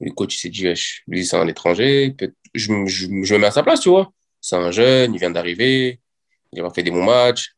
[0.00, 0.66] le coach, il s'est dit,
[1.06, 2.16] lui, c'est un étranger.
[2.54, 4.12] Je, me mets à sa place, tu vois.
[4.40, 6.00] C'est un jeune, il vient d'arriver.
[6.52, 7.54] Il a fait des bons matchs.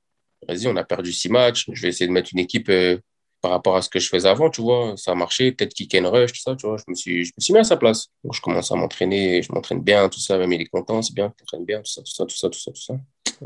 [0.48, 1.66] Vas-y, on a perdu six matchs.
[1.70, 2.98] Je vais essayer de mettre une équipe euh,
[3.40, 4.94] par rapport à ce que je faisais avant, tu vois.
[4.96, 5.52] Ça a marché.
[5.52, 6.76] Peut-être kick and rush, tout ça, tu vois.
[6.76, 8.08] Je me suis, je me suis mis à sa place.
[8.24, 9.42] Donc, je commence à m'entraîner.
[9.42, 10.38] Je m'entraîne bien, tout ça.
[10.38, 11.32] Même il est content, c'est bien.
[11.36, 12.94] Je m'entraîne bien, tout ça, tout ça, tout ça, tout ça, tout ça.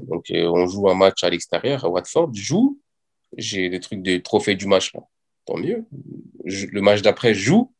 [0.02, 2.30] Donc, euh, on joue un match à l'extérieur, à Watford.
[2.34, 2.80] Je joue.
[3.36, 4.92] J'ai des trucs de trophée du match.
[5.46, 5.84] Tant mieux.
[6.44, 7.74] le match d'après, je joue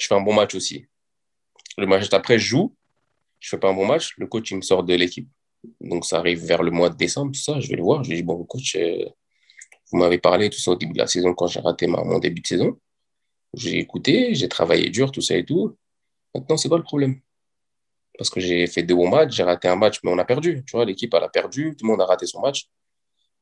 [0.00, 0.86] je fais un bon match aussi.
[1.76, 2.74] Le match d'après, je joue,
[3.38, 5.28] je fais pas un bon match, le coach, il me sort de l'équipe.
[5.80, 8.02] Donc, ça arrive vers le mois de décembre, tout ça, je vais le voir.
[8.04, 8.76] Je lui dis, bon, coach,
[9.90, 12.40] vous m'avez parlé tout ça au début de la saison quand j'ai raté mon début
[12.40, 12.78] de saison.
[13.54, 15.76] J'ai écouté, j'ai travaillé dur, tout ça et tout.
[16.34, 17.20] Maintenant, c'est quoi le problème?
[18.16, 20.62] Parce que j'ai fait deux bons matchs, j'ai raté un match, mais on a perdu.
[20.66, 22.68] Tu vois, l'équipe, elle a perdu, tout le monde a raté son match.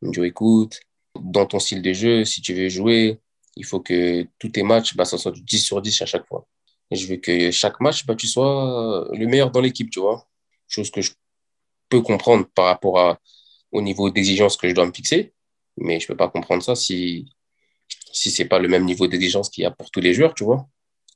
[0.03, 0.81] Il me dit, écoute,
[1.21, 3.21] dans ton style de jeu, si tu veux jouer,
[3.57, 6.27] il faut que tous tes matchs, bah, ça soit du 10 sur 10 à chaque
[6.27, 6.47] fois.
[6.91, 10.27] Et je veux que chaque match, bah, tu sois le meilleur dans l'équipe, tu vois.
[10.69, 11.11] Chose que je
[11.89, 13.19] peux comprendre par rapport
[13.73, 15.33] au niveau d'exigence que je dois me fixer.
[15.77, 17.31] Mais je peux pas comprendre ça si,
[18.13, 20.35] si ce n'est pas le même niveau d'exigence qu'il y a pour tous les joueurs,
[20.35, 20.69] tu vois.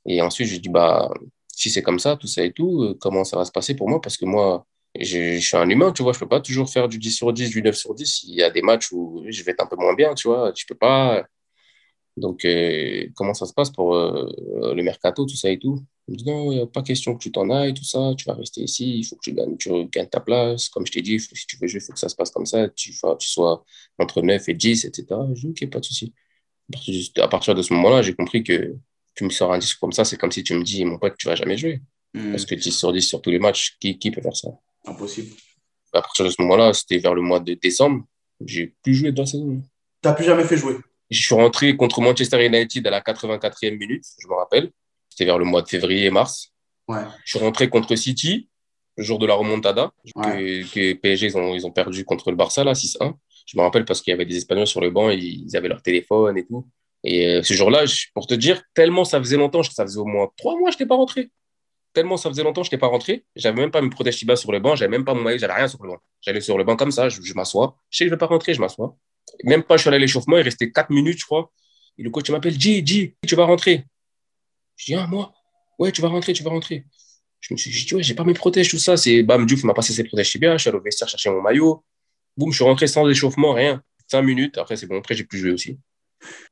[0.07, 1.11] Et ensuite, je dis, bah,
[1.49, 3.89] si c'est comme ça, tout ça et tout, euh, comment ça va se passer pour
[3.89, 4.01] moi?
[4.01, 4.67] Parce que moi,
[4.99, 7.51] je, suis un humain, tu vois, je peux pas toujours faire du 10 sur 10,
[7.51, 8.25] du 9 sur 10.
[8.25, 10.53] Il y a des matchs où je vais être un peu moins bien, tu vois.
[10.57, 11.27] Je peux pas
[12.17, 14.29] donc, euh, comment ça se passe pour euh,
[14.75, 15.83] le mercato, tout ça et tout?
[16.09, 18.13] Il me dit non, il n'y a pas question que tu t'en ailles, tout ça,
[18.17, 20.69] tu vas rester ici, il faut que tu gagnes, tu gagnes ta place.
[20.69, 22.45] Comme je t'ai dit, si tu veux jouer, il faut que ça se passe comme
[22.45, 23.65] ça, tu, tu sois
[23.99, 25.07] entre 9 et 10, etc.
[25.35, 26.13] Je dis ok, pas de souci.
[27.19, 28.77] À partir de ce moment-là, j'ai compris que
[29.15, 31.15] tu me sors un disque comme ça, c'est comme si tu me dis, mon pote,
[31.19, 31.81] tu vas jamais jouer.
[32.15, 32.33] Hmm.
[32.33, 34.49] Parce que 10 sur 10 sur tous les matchs, qui, qui peut faire ça?
[34.85, 35.35] Impossible.
[35.95, 38.05] À partir de ce moment-là, c'était vers le mois de décembre,
[38.45, 39.63] j'ai plus joué dans la saison.
[40.03, 40.77] Tu n'as plus jamais fait jouer
[41.13, 44.71] je suis rentré contre Manchester United à la 84e minute, je me rappelle.
[45.09, 46.53] C'était vers le mois de février et mars.
[46.89, 47.03] Ouais.
[47.25, 48.49] Je suis rentré contre City,
[48.97, 52.65] le jour de la remontada, que, PSG, ils ont, ils ont perdu contre le Barça,
[52.65, 53.15] là, 6-1.
[53.47, 55.83] Je me rappelle parce qu'il y avait des Espagnols sur le banc, ils avaient leur
[55.83, 56.67] téléphone et tout.
[57.05, 60.29] Et euh, ce jour-là, pour te dire, tellement ça faisait longtemps, ça faisait au moins
[60.37, 61.31] trois mois, je n'étais pas rentré.
[61.93, 63.25] Tellement ça faisait longtemps, je n'étais pas rentré.
[63.37, 65.69] J'avais même pas mes protège sur le banc, j'avais même pas mon maillot, j'avais rien
[65.69, 65.99] sur le banc.
[66.21, 67.77] J'allais sur le banc comme ça, je, je m'assois.
[67.91, 68.97] Je sais que je ne vais pas rentrer, je m'assois.
[69.45, 71.51] Même pas, je suis allé à l'échauffement, il restait 4 minutes, je crois.
[71.99, 73.85] Et le coach m'appelle, G, G, tu vas rentrer.
[74.77, 75.33] Je dis, ah, moi,
[75.79, 76.85] ouais, tu vas rentrer, tu vas rentrer.
[77.41, 78.97] Je me suis dit, ouais, j'ai pas mes protèges, tout ça.
[78.97, 80.57] C'est Bam Diouf m'a passé ses protèges bien.
[80.57, 81.85] Je suis allé au vestiaire chercher mon maillot.
[82.37, 83.83] Boum, je suis rentré sans échauffement, rien.
[84.09, 84.99] 5 minutes, après, c'est bon.
[84.99, 85.79] Après, j'ai plus joué aussi.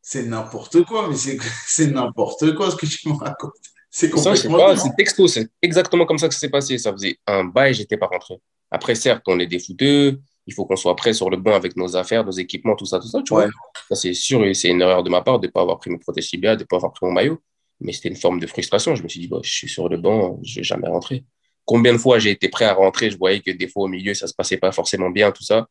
[0.03, 3.53] C'est n'importe quoi, mais c'est n'importe quoi ce que tu me racontes.
[3.91, 4.77] C'est complètement.
[4.77, 6.79] C'est texto, c'est exactement comme ça que ça s'est passé.
[6.79, 8.35] Ça faisait un bail, j'étais pas rentré.
[8.71, 11.77] Après, certes, on est des fouteux, il faut qu'on soit prêt sur le banc avec
[11.77, 13.49] nos affaires, nos équipements, tout ça, tout ça, tu vois.
[13.89, 15.91] Ça, c'est sûr, et c'est une erreur de ma part de ne pas avoir pris
[15.91, 17.41] mes protèges de ne pas avoir pris mon maillot.
[17.81, 18.95] Mais c'était une forme de frustration.
[18.95, 21.25] Je me suis dit, je suis sur le banc, je ne vais jamais rentrer.
[21.65, 24.13] combien de fois j'ai été prêt à rentrer, je voyais que des fois au milieu,
[24.13, 25.69] ça se passait pas forcément bien, tout ça.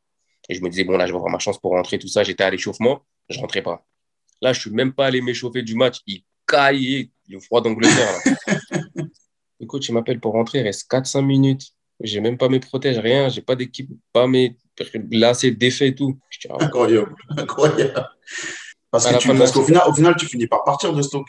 [0.48, 2.24] Et je me disais, bon, là, je vais avoir ma chance pour rentrer, tout ça.
[2.24, 3.86] J'étais à l'échauffement, je rentrais pas.
[4.42, 5.98] Là, je suis même pas allé m'échauffer du match.
[6.08, 8.20] Il caillait, le froid d'Angleterre.
[9.60, 11.74] le coach, il m'appelle pour rentrer, il reste 4-5 minutes.
[12.02, 13.30] J'ai même pas mes protèges, rien.
[13.30, 14.56] J'ai pas d'équipe, pas mes.
[15.12, 16.18] Là, c'est défait et tout.
[16.50, 18.10] Ah, incroyable, incroyable.
[18.92, 21.28] Parce qu'au final, au final, tu finis par partir de Stoke.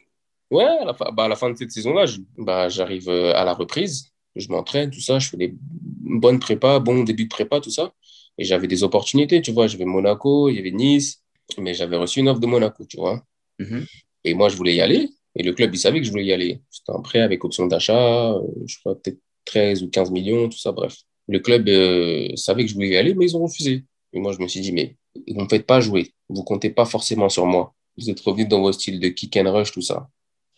[0.51, 2.07] Ouais, à la, fin, bah, à la fin de cette saison-là,
[2.37, 6.81] bah, j'arrive euh, à la reprise, je m'entraîne, tout ça, je fais des bonnes prépas,
[6.81, 7.93] bon début de prépa, tout ça.
[8.37, 9.67] Et j'avais des opportunités, tu vois.
[9.67, 11.23] J'avais Monaco, il y avait Nice,
[11.59, 13.23] mais j'avais reçu une offre de Monaco, tu vois.
[13.59, 13.85] Mhm.
[14.25, 15.11] Et moi, je voulais y aller.
[15.37, 16.61] Et le club, il savait que je voulais y aller.
[16.71, 20.59] C'était un prêt avec option d'achat, euh, je crois peut-être 13 ou 15 millions, tout
[20.59, 20.97] ça, bref.
[21.29, 23.85] Le club euh, savait que je voulais y aller, mais ils ont refusé.
[24.13, 24.97] Et moi, je me suis dit, mais
[25.29, 26.13] vous ne me faites pas jouer.
[26.29, 27.75] Vous comptez pas forcément sur moi.
[27.97, 30.09] Vous êtes revenu dans vos styles de kick and rush, tout ça.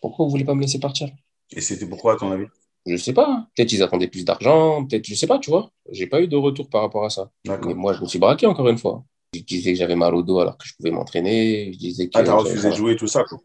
[0.00, 1.08] Pourquoi vous voulez pas me laisser partir?
[1.50, 2.46] Et c'était pourquoi, à ton avis?
[2.86, 3.46] Je sais pas.
[3.54, 5.70] Peut-être ils attendaient plus d'argent, peut-être, je sais pas, tu vois.
[5.90, 7.30] J'ai pas eu de retour par rapport à ça.
[7.46, 9.04] Mais moi, je me suis braqué encore une fois.
[9.34, 11.72] Je disais que j'avais mal au dos alors que je pouvais m'entraîner.
[11.72, 12.10] Je disais que.
[12.14, 13.38] Ah, t'as refusé de jouer tout ça, quoi.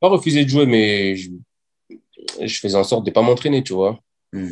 [0.00, 3.98] Pas refusé de jouer, mais je, faisais en sorte de pas m'entraîner, tu vois.
[4.32, 4.50] Hmm.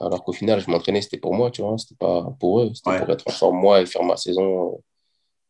[0.00, 1.76] Alors qu'au final, je m'entraînais, c'était pour moi, tu vois.
[1.76, 2.72] C'était pas pour eux.
[2.74, 4.82] C'était pour être en forme, moi, et faire ma saison,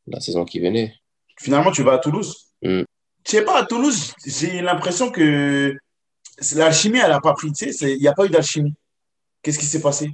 [0.06, 0.94] la saison qui venait.
[1.38, 2.82] Finalement, tu vas à Toulouse hmm.
[3.26, 5.76] Je sais pas, à Toulouse, j'ai l'impression que
[6.56, 7.52] l'alchimie, elle n'a pas pris.
[7.52, 8.74] Tu sais, il n'y a pas eu d'alchimie.
[9.42, 10.10] Qu'est-ce qui s'est passé?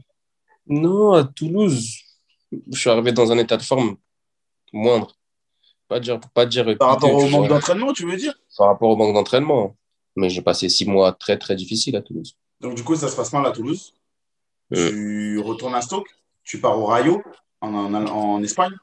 [0.67, 1.89] Non, à Toulouse,
[2.53, 3.97] je suis arrivé dans un état de forme
[4.73, 5.17] moindre.
[5.89, 8.35] Pas dire, pas dire Par rapport au manque d'entraînement, tu veux dire?
[8.59, 9.77] Par rapport au manque d'entraînement.
[10.17, 12.37] Mais j'ai passé six mois très, très difficiles à Toulouse.
[12.61, 13.95] Donc, du coup, ça se passe mal à Toulouse.
[14.75, 14.91] Euh.
[14.91, 16.09] Tu retournes à Stoke.
[16.45, 17.23] Tu pars au Rayo,
[17.61, 18.75] en, en, Espagne.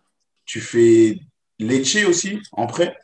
[0.46, 1.20] Tu fais
[1.60, 2.96] Lecce aussi, en prêt.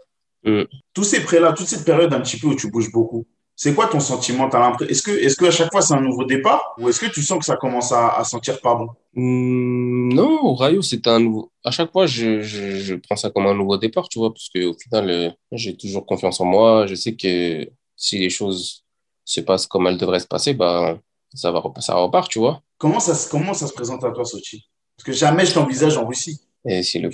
[0.45, 0.65] Euh.
[0.93, 3.26] Tous ces prêts-là, toute cette période un petit peu où tu bouges beaucoup,
[3.61, 4.49] c'est quoi ton sentiment?
[4.49, 7.22] Est-ce que, est que à chaque fois c'est un nouveau départ ou est-ce que tu
[7.22, 8.88] sens que ça commence à, sentir pas bon?
[9.13, 11.51] Hmm, Non, au Rayo, c'est un nouveau.
[11.65, 14.74] À chaque fois, je, je, prends ça comme un nouveau départ, tu vois, parce qu'au
[14.74, 16.88] final, euh, j'ai toujours confiance en moi.
[16.88, 18.86] Je sais que si les choses
[19.30, 20.98] se passent comme elles devraient se passer, bah,
[21.34, 22.64] ça, va, ça repart, tu vois.
[22.78, 24.66] Comment ça, comment ça se présente à toi, Sochi?
[24.98, 26.42] Parce que jamais je t'envisage en Russie.
[26.66, 27.12] Et c'est le,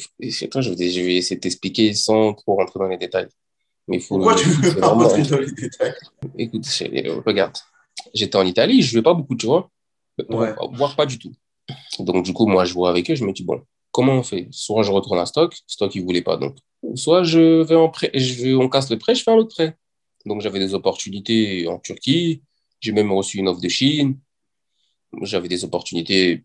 [0.48, 3.28] toi, je vais, je vais essayer de t'expliquer sans trop rentrer dans les détails.
[3.88, 5.94] Mais faut, Pourquoi tu veux pas rentrer dans les détails?
[6.38, 6.66] Écoute,
[7.26, 7.58] regarde,
[8.14, 9.70] j'étais en Italie, je ne vais pas beaucoup, tu vois.
[10.30, 10.56] Ouais.
[10.74, 11.34] Voire pas du tout.
[12.00, 13.62] Donc, du coup, moi, je vois avec eux, je me dis, bon,
[13.92, 14.48] comment on fait?
[14.52, 16.38] Soit je retourne à Stock, Stock, ils ne voulaient pas.
[16.38, 16.56] Donc,
[16.96, 19.54] soit je vais en prêt, je vais, on casse le prêt, je fais un autre
[19.54, 19.78] prêt.
[20.26, 22.42] Donc, j'avais des opportunités en Turquie.
[22.80, 24.20] J'ai même reçu une offre de Chine.
[25.22, 26.44] J'avais des opportunités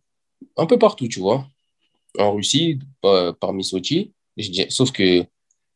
[0.56, 1.46] un peu partout, tu vois.
[2.18, 2.78] En Russie,
[3.40, 4.12] parmi Sochi.
[4.68, 5.24] Sauf que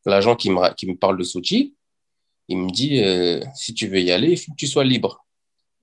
[0.05, 1.75] l'agent qui me, parle de Sochi,
[2.47, 5.25] il me dit euh, si tu veux y aller, il faut que tu sois libre.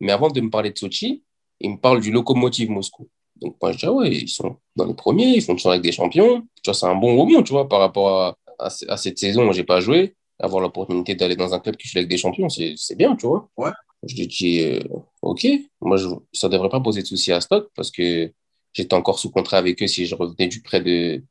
[0.01, 1.23] Mais avant de me parler de Sochi,
[1.61, 3.09] il me parle du locomotive Moscou.
[3.37, 5.83] Donc moi je dis ah ouais, ils sont dans les premiers, ils font le avec
[5.83, 6.43] des champions.
[6.62, 9.64] Tu vois, c'est un bon rebond, tu vois, par rapport à, cette saison où j'ai
[9.64, 10.14] pas joué.
[10.43, 13.49] Avoir l'opportunité d'aller dans un club qui joue avec des champions, c'est bien, tu vois.
[13.57, 13.70] Ouais.
[14.03, 14.80] Je lui dis euh,
[15.22, 15.47] ok,
[15.80, 18.32] moi je, ça devrait pas poser de souci à Stock parce que
[18.72, 21.22] j'étais encore sous contrat avec eux si je revenais du prêt de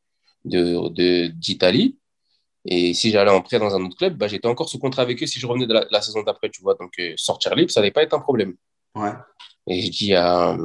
[0.45, 1.97] d'Italie.
[2.66, 5.22] Et si j'allais en prêt dans un autre club, bah, j'étais encore sous contrat avec
[5.22, 6.76] eux si je revenais de la, saison d'après, tu vois.
[6.76, 8.55] Donc, euh, sortir libre, ça n'allait pas être un problème.
[8.95, 9.12] Ouais.
[9.68, 10.55] Et je dis à,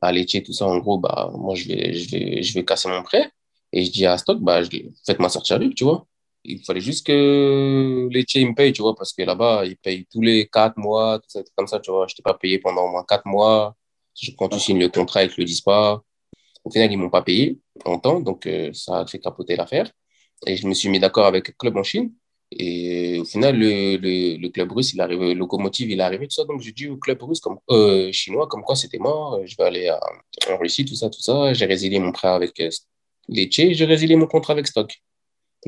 [0.00, 2.88] à Lecce, tout ça, en gros, bah, moi, je vais, je, vais, je vais casser
[2.88, 3.30] mon prêt.
[3.72, 4.60] Et je dis à Stock, bah,
[5.04, 6.06] faites-moi sortir libre, tu vois.
[6.44, 10.22] Il fallait juste que Lecce, me paye, tu vois, parce que là-bas, ils payent tous
[10.22, 12.06] les quatre mois, tout ça, comme ça, tu vois.
[12.06, 13.76] Je n'étais pas payé pendant au moins quatre mois.
[14.38, 16.02] Quand tu signes le contrat, ils ne le disent pas.
[16.64, 19.56] Au final, ils ne m'ont pas payé en temps, donc euh, ça a fait capoter
[19.56, 19.90] l'affaire.
[20.46, 22.12] Et je me suis mis d'accord avec le club en Chine.
[22.50, 26.44] Et au final, le, le, club russe, il arrive, Locomotive, il est arrivé, tout ça.
[26.44, 29.64] Donc, j'ai dit au club russe, comme, euh, chinois, comme quoi c'était mort, je vais
[29.64, 29.90] aller
[30.50, 31.52] en Russie, tout ça, tout ça.
[31.54, 32.70] J'ai résilié mon prêt avec euh,
[33.28, 34.98] Lecce, j'ai résilié mon contrat avec Stock.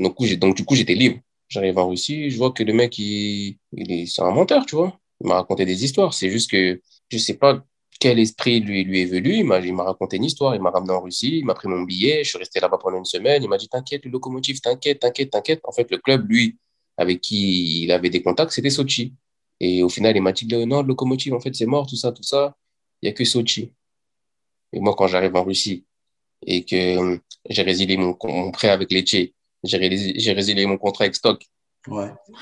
[0.01, 1.19] Donc, du coup, j'étais libre.
[1.49, 4.75] J'arrive en Russie, je vois que le mec, il, il est, c'est un menteur, tu
[4.75, 4.97] vois.
[5.19, 6.13] Il m'a raconté des histoires.
[6.13, 7.63] C'est juste que je sais pas
[7.99, 9.35] quel esprit lui, lui est venu.
[9.35, 12.23] Il m'a raconté une histoire, il m'a ramené en Russie, il m'a pris mon billet,
[12.23, 13.43] je suis resté là-bas pendant une semaine.
[13.43, 15.61] Il m'a dit T'inquiète, le locomotive, t'inquiète, t'inquiète, t'inquiète.
[15.65, 16.57] En fait, le club, lui,
[16.97, 19.13] avec qui il avait des contacts, c'était Sochi.
[19.59, 22.11] Et au final, il m'a dit Non, le locomotive, en fait, c'est mort, tout ça,
[22.11, 22.55] tout ça.
[23.01, 23.71] Il n'y a que Sochi.
[24.73, 25.85] Et moi, quand j'arrive en Russie
[26.45, 29.31] et que hum, j'ai résilié mon, mon, prêt avec Lecce,
[29.63, 31.43] j'ai résilié mon contrat avec Stock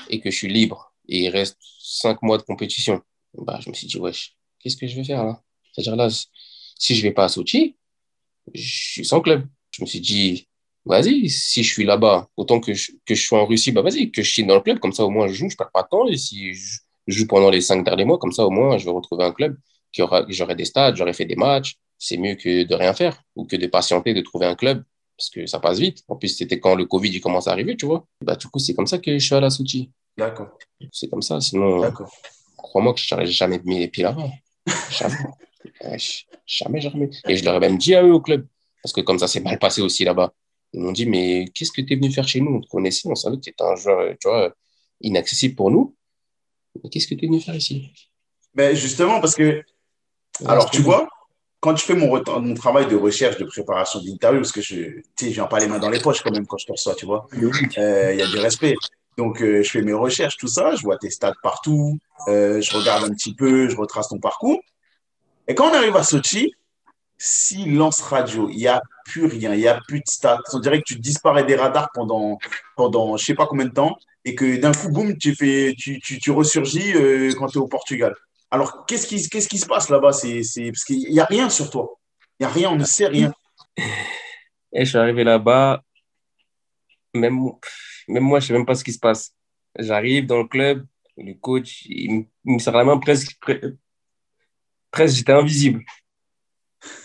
[0.08, 3.02] et que je suis libre et il reste cinq mois de compétition,
[3.34, 5.42] bah, je me suis dit Wesh, qu'est-ce que je vais faire là?
[5.72, 6.08] C'est-à-dire là,
[6.78, 7.76] si je vais pas à Sochi,
[8.54, 9.46] je suis sans club.
[9.70, 10.48] Je me suis dit,
[10.84, 14.10] vas-y, si je suis là-bas, autant que je, que je sois en Russie, bah vas-y,
[14.10, 15.82] que je signe dans le club, comme ça au moins je joue, je perds pas
[15.82, 16.06] de temps.
[16.08, 18.90] Et si je joue pendant les cinq derniers mois, comme ça au moins je vais
[18.90, 19.56] retrouver un club.
[19.92, 21.76] j'aurais des stades, j'aurais fait des matchs.
[21.98, 24.84] C'est mieux que de rien faire ou que de patienter, de trouver un club
[25.20, 26.02] parce que ça passe vite.
[26.08, 28.06] En plus, c'était quand le Covid il commence à arriver, tu vois.
[28.24, 29.90] Bah, du coup, c'est comme ça que je suis à la Sochi.
[30.16, 30.56] D'accord.
[30.90, 31.42] C'est comme ça.
[31.42, 31.92] Sinon,
[32.56, 34.30] crois-moi que je n'aurais jamais mis les pieds là-bas.
[34.90, 35.16] Jamais.
[36.46, 37.10] jamais, jamais.
[37.28, 38.46] Et je leur ai même dit à eux au club.
[38.82, 40.32] Parce que comme ça s'est mal passé aussi là-bas.
[40.72, 42.54] Ils m'ont dit, mais qu'est-ce que tu es venu faire chez nous?
[42.54, 44.54] On te connaissait, on savait que tu étais un joueur, tu vois,
[45.02, 45.94] inaccessible pour nous.
[46.82, 47.92] Mais qu'est-ce que tu es venu faire ici?
[48.54, 49.62] Ben Justement, parce que,
[50.46, 51.06] alors tu vois,
[51.60, 55.44] quand je fais mon, mon travail de recherche, de préparation d'interview, parce que je viens
[55.44, 58.12] pas les mains dans les poches quand même quand je te reçois, tu vois, euh,
[58.12, 58.74] il y a du respect.
[59.18, 61.98] Donc, euh, je fais mes recherches, tout ça, je vois tes stats partout,
[62.28, 64.60] euh, je regarde un petit peu, je retrace ton parcours.
[65.46, 66.54] Et quand on arrive à Sochi,
[67.18, 70.40] silence radio, il n'y a plus rien, il n'y a plus de stats.
[70.54, 72.38] On dirait que tu disparais des radars pendant,
[72.76, 75.74] pendant je ne sais pas combien de temps et que d'un coup, boum, tu, fais,
[75.76, 76.94] tu, tu, tu ressurgis
[77.36, 78.14] quand tu es au Portugal.
[78.50, 80.12] Alors, qu'est-ce qui, se passe là-bas?
[80.12, 81.98] C'est, Parce qu'il n'y a rien sur toi.
[82.38, 83.32] Il n'y a rien, on ne sait rien.
[84.72, 85.82] Et je suis arrivé là-bas,
[87.14, 87.58] même, moi,
[88.08, 89.34] je ne sais même pas ce qui se passe.
[89.78, 90.86] J'arrive dans le club,
[91.16, 93.36] le coach, il, me sert la main presque,
[94.90, 95.84] presque j'étais invisible.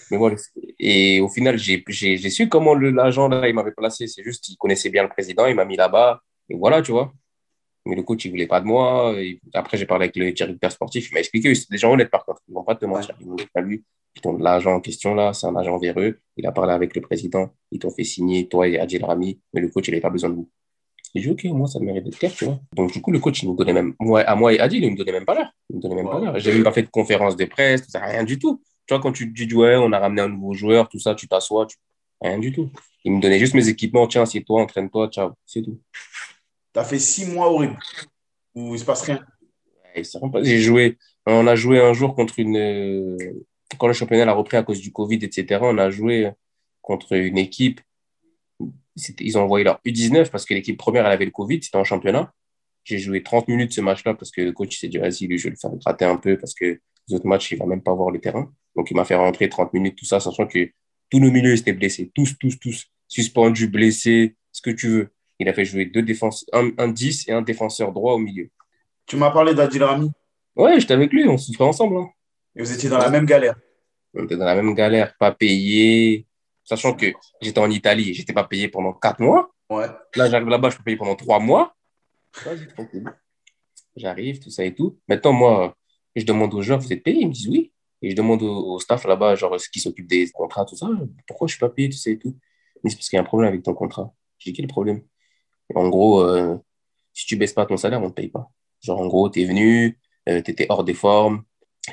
[0.09, 0.35] Mais voilà.
[0.79, 4.07] Et au final, j'ai su comment l'agent là, il m'avait placé.
[4.07, 6.21] C'est juste, il connaissait bien le président, il m'a mis là-bas.
[6.49, 7.11] Et voilà, tu vois.
[7.85, 9.15] Mais le coach, il voulait pas de moi.
[9.53, 11.53] après, j'ai parlé avec le directeur sportif, il m'a expliqué.
[11.53, 12.41] C'est des gens honnêtes, par contre.
[12.47, 13.15] Ils ne vont pas te mentir.
[13.19, 13.83] Ils m'ont dit, lui,
[14.39, 16.19] l'agent en question là, c'est un agent véreux.
[16.37, 17.53] Il a parlé avec le président.
[17.71, 19.39] Ils t'ont fait signer, toi et Adil Rami.
[19.53, 20.49] Mais le coach, il n'avait pas besoin de vous.
[21.13, 22.59] J'ai dit, OK, moi, ça mérite d'être clair, tu vois.
[22.75, 24.91] Donc, du coup, le coach, il me donnait même, moi, à moi et Adil, il
[24.91, 25.51] me donnait même pas l'heure.
[25.69, 26.39] Il me donnait même pas l'heure.
[26.39, 28.61] J'ai même pas fait de conférence de presse, rien du tout.
[28.85, 31.27] Tu vois, quand tu dis, ouais, on a ramené un nouveau joueur, tout ça, tu
[31.27, 31.67] t'assois,
[32.21, 32.69] rien du tout.
[33.05, 35.79] Il me donnait juste mes équipements, tiens, assieds-toi, entraîne-toi, ciao, c'est tout.
[36.75, 37.79] Tu as fait six mois horribles
[38.53, 39.25] où il se passe rien.
[40.43, 43.17] J'ai joué, on a joué un jour contre une.
[43.77, 46.31] Quand le championnat a repris à cause du Covid, etc., on a joué
[46.81, 47.79] contre une équipe.
[49.21, 51.85] Ils ont envoyé leur U19 parce que l'équipe première, elle avait le Covid, c'était en
[51.85, 52.33] championnat.
[52.83, 55.45] J'ai joué 30 minutes ce match-là parce que le coach s'est dit, vas-y, lui, je
[55.45, 57.93] vais le faire gratter un peu parce que les autres matchs, il va même pas
[57.93, 58.51] voir le terrain.
[58.75, 60.69] Donc, il m'a fait rentrer 30 minutes, tout ça, sachant que
[61.09, 62.11] tous nos milieux étaient blessés.
[62.13, 62.87] Tous, tous, tous.
[63.07, 65.14] Suspendus, blessés, ce que tu veux.
[65.39, 68.49] Il a fait jouer deux défenseurs, un, 10 et un défenseur droit au milieu.
[69.05, 70.11] Tu m'as parlé d'Adil Rami
[70.55, 71.97] Ouais, j'étais avec lui, on souffrait ensemble.
[71.97, 72.09] Hein.
[72.55, 73.55] Et vous étiez dans la même galère
[74.13, 76.25] On était dans la même galère, pas payé.
[76.63, 77.07] Sachant que
[77.41, 79.51] j'étais en Italie et j'étais pas payé pendant quatre mois.
[79.69, 79.87] Ouais.
[80.15, 81.75] Là, j'arrive là-bas, je peux payer pendant trois mois.
[82.43, 83.11] Vas-y, tranquille.
[83.95, 84.97] J'arrive, tout ça et tout.
[85.07, 85.75] Maintenant, moi,
[86.15, 87.71] je demande aux joueurs, vous êtes payés Ils me disent oui.
[88.01, 90.87] Et je demande au, staff là-bas, genre, ce qui s'occupe des contrats, tout ça,
[91.27, 92.37] pourquoi je suis pas payé, tout ça et tout?
[92.83, 94.13] Mais c'est parce qu'il y a un problème avec ton contrat.
[94.37, 95.01] J'ai dit, quel problème?
[95.73, 96.57] En gros, euh,
[97.13, 98.49] si tu baisses pas ton salaire, on ne te paye pas.
[98.81, 99.97] Genre, en gros, tu es venu,
[100.29, 101.43] euh, tu étais hors des formes.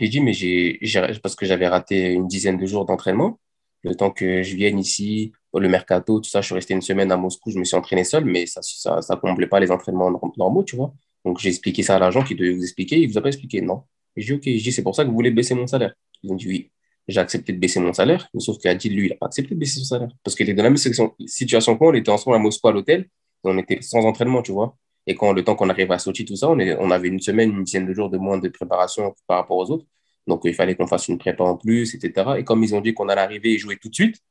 [0.01, 0.79] J'ai dit, mais j'ai,
[1.23, 3.39] parce que j'avais raté une dizaine de jours d'entraînement,
[3.83, 7.12] le temps que je vienne ici, le mercato, tout ça, je suis resté une semaine
[7.12, 10.64] à Moscou, je me suis entraîné seul, mais ça ça, comblait pas les entraînements normaux,
[10.64, 10.95] tu vois.
[11.25, 13.61] Donc, j'ai expliqué ça à l'agent qui devait vous expliquer, il vous a pas expliqué,
[13.61, 13.83] non.
[14.16, 15.95] J'ai dit, OK, c'est pour ça que vous voulez baisser mon salaire.
[16.23, 16.70] Ils ont dit, oui.
[17.09, 19.81] J'ai accepté de baisser mon salaire, sauf dit, lui, il n'a pas accepté de baisser
[19.81, 20.09] son salaire.
[20.23, 22.73] Parce qu'il était dans la même situation que moi, on était ensemble à Moscou à
[22.73, 23.09] l'hôtel,
[23.45, 24.76] on était sans entraînement, tu vois.
[25.07, 27.64] Et quand le temps qu'on arrive à Sochi, tout ça, on, avait une semaine, une
[27.64, 29.86] dizaine de jours de moins de préparation par rapport aux autres.
[30.26, 32.34] Donc, il fallait qu'on fasse une prépa en plus, etc.
[32.38, 34.22] Et comme ils ont dit qu'on allait arriver et jouer tout de suite,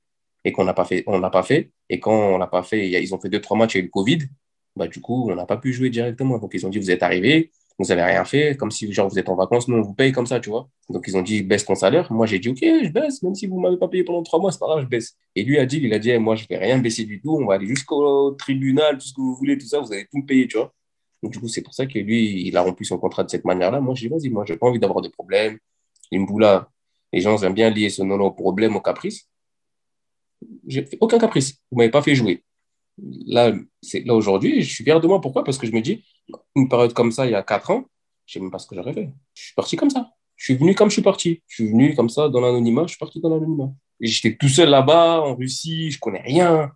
[0.46, 1.72] et qu'on n'a pas fait, on n'a pas fait.
[1.90, 4.20] Et quand on l'a pas fait, ils ont fait deux, trois matchs avec le Covid.
[4.76, 6.38] Bah, du coup, on n'a pas pu jouer directement.
[6.40, 7.52] Donc, ils ont dit, vous êtes arrivés,
[7.82, 10.12] vous n'avez rien fait, comme si genre vous êtes en vacances, nous on vous paye
[10.12, 10.70] comme ça, tu vois.
[10.90, 12.12] Donc ils ont dit baisse ton salaire.
[12.12, 14.40] Moi j'ai dit ok, je baisse, même si vous ne m'avez pas payé pendant trois
[14.40, 15.18] mois, c'est pas grave, je baisse.
[15.36, 17.46] Et lui a dit, il a dit moi je vais rien baisser du tout, on
[17.46, 20.26] va aller jusqu'au tribunal, tout ce que vous voulez, tout ça, vous allez tout me
[20.26, 20.74] payer, tu vois.
[21.24, 23.46] Donc du coup c'est pour ça que lui il a rompu son contrat de cette
[23.46, 23.82] manière-là.
[23.82, 25.58] Moi je dis vas-y, moi j'ai pas envie d'avoir de problèmes.
[26.40, 26.70] là,
[27.14, 29.28] les gens aiment bien lier ce nom au problème, au caprice.
[30.68, 31.60] J'ai fait aucun caprice.
[31.72, 32.44] Vous m'avez pas fait jouer
[32.98, 35.22] là, c'est, là aujourd'hui, je suis fier de moi.
[35.22, 35.44] Pourquoi?
[35.44, 36.04] Parce que je me dis,
[36.56, 37.86] une période comme ça, il y a quatre ans,
[38.26, 39.10] je ne sais même pas ce que j'aurais fait.
[39.34, 40.10] Je suis parti comme ça.
[40.36, 41.44] Je suis venu comme je suis parti.
[41.48, 43.72] Je suis venu comme ça dans l'anonymat, je suis parti dans l'anonymat.
[44.00, 46.72] J'étais tout seul là-bas, en Russie, je connais rien.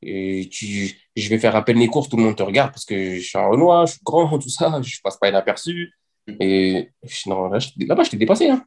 [0.00, 3.16] Et tu, je vais faire appel mes courses, tout le monde te regarde parce que
[3.16, 5.92] je suis un Renoir, je suis grand, tout ça, je passe pas inaperçu.
[6.40, 6.88] Et
[7.26, 8.48] non, là-bas, j'étais dépassé.
[8.48, 8.64] Hein.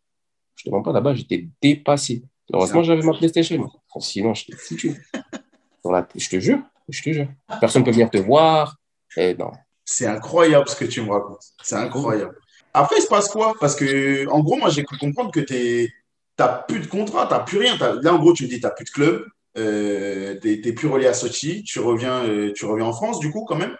[0.56, 2.24] Je te mens pas, là-bas, j'étais dépassé.
[2.54, 3.70] Heureusement, j'avais ma PlayStation.
[4.00, 4.94] Sinon, j'étais foutu.
[6.16, 6.60] je te jure.
[6.90, 7.28] Je te jure.
[7.60, 8.76] Personne ne peut venir te voir.
[9.18, 9.52] non.
[9.84, 11.44] C'est incroyable ce que tu me racontes.
[11.62, 12.36] C'est incroyable.
[12.74, 13.54] Après, il se passe quoi?
[13.60, 15.94] Parce que, en gros, moi, j'ai cru comprendre que tu
[16.38, 17.78] n'as plus de contrat, tu n'as plus rien.
[17.78, 19.26] Là, en gros, tu me dis tu n'as plus de club,
[19.58, 23.32] euh, tu n'es plus relié à Sochi, tu reviens, euh, tu reviens en France, du
[23.32, 23.76] coup, quand même?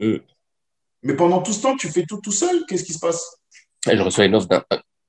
[0.00, 0.22] Euh.
[1.02, 2.64] Mais pendant tout ce temps, tu fais tout tout seul?
[2.68, 3.38] Qu'est-ce qui se passe?
[3.86, 4.62] Je reçois d'un.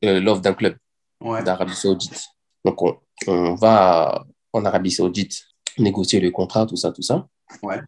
[0.05, 0.77] euh, l'offre d'un club
[1.21, 2.23] d'Arabie Saoudite.
[2.65, 2.97] Donc, on,
[3.27, 5.43] on, va en Arabie Saoudite
[5.79, 7.27] négocier le contrat, tout ça, tout ça.
[7.63, 7.79] Ouais.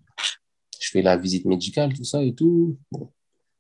[0.80, 2.78] Je fais la visite médicale, tout ça et tout.
[2.92, 3.10] Bon.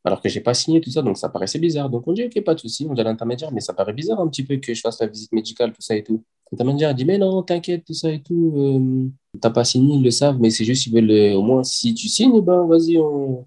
[0.06, 1.90] Alors que je n'ai pas signé tout ça, donc ça paraissait bizarre.
[1.90, 4.20] Donc on dit, OK, pas de souci, on dit à l'intermédiaire, mais ça paraît bizarre
[4.22, 6.24] un petit peu que je fasse la visite médicale, tout ça et tout.
[6.52, 8.54] L'intermédiaire dit, mais non, t'inquiète, tout ça et tout.
[8.56, 9.10] Euh,
[9.40, 11.94] t'as pas signé, ils le savent, mais c'est juste, ils veulent, euh, au moins, si
[11.94, 12.98] tu signes, ben vas-y,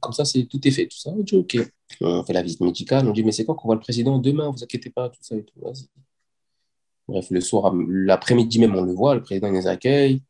[0.01, 1.11] comme ça, c'est tout est fait, tout ça.
[1.11, 1.57] On dit, OK.
[2.01, 4.51] On fait la visite médicale, on dit, mais c'est quand qu'on voit le président demain,
[4.51, 5.89] vous inquiétez pas, tout ça et tout, vas-y.
[7.09, 10.23] Bref, le soir, l'après-midi même, on le voit, le président il nous accueille.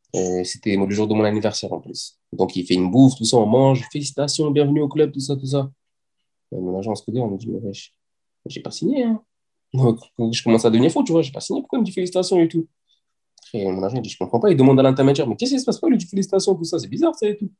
[0.45, 2.18] C'était le jour de mon anniversaire en plus.
[2.33, 3.87] Donc, il fait une bouffe, tout ça, on mange.
[3.93, 5.70] Félicitations, bienvenue au club, tout ça, tout ça.
[6.51, 7.73] mon agent se on me dit, mais
[8.47, 9.05] j'ai pas signé.
[9.05, 9.23] Hein.
[9.75, 10.01] Donc,
[10.33, 11.61] je commence à devenir fou, tu vois, j'ai pas signé.
[11.61, 12.66] Pourquoi il me dit félicitations et tout?
[13.55, 14.51] Et mon agent dit, je comprends pas.
[14.51, 15.79] Il demande à l'intermédiaire, mais qu'est-ce qui se passe?
[15.79, 17.51] Pas Il lui dit félicitations, tout ça, c'est bizarre, ça et tout.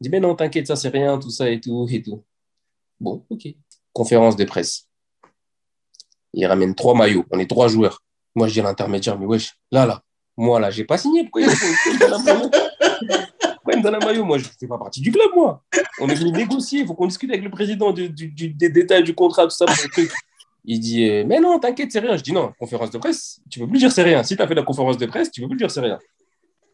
[0.00, 2.22] Il dit, mais non, t'inquiète, ça, c'est rien, tout ça et tout, et tout.
[3.00, 3.48] Bon, ok.
[3.92, 4.88] Conférence de presse.
[6.32, 7.24] Il ramène trois maillots.
[7.30, 8.02] On est trois joueurs.
[8.38, 10.00] Moi, je dis à l'intermédiaire, mais wesh, là, là,
[10.36, 11.24] moi, là, j'ai pas signé.
[11.24, 11.48] Pourquoi il
[13.78, 14.24] me donne un maillot?
[14.24, 15.64] Moi, je fais pas partie du club, moi.
[16.00, 16.82] On est venu négocier.
[16.82, 19.66] Il faut qu'on discute avec le président du, des détails du contrat, tout ça.
[19.66, 20.12] Pour truc.
[20.64, 22.16] Il dit, euh, mais non, t'inquiète, c'est rien.
[22.16, 24.22] Je dis, non, conférence de presse, tu peux plus dire c'est rien.
[24.22, 25.98] Si tu as fait la conférence de presse, tu peux plus dire c'est rien.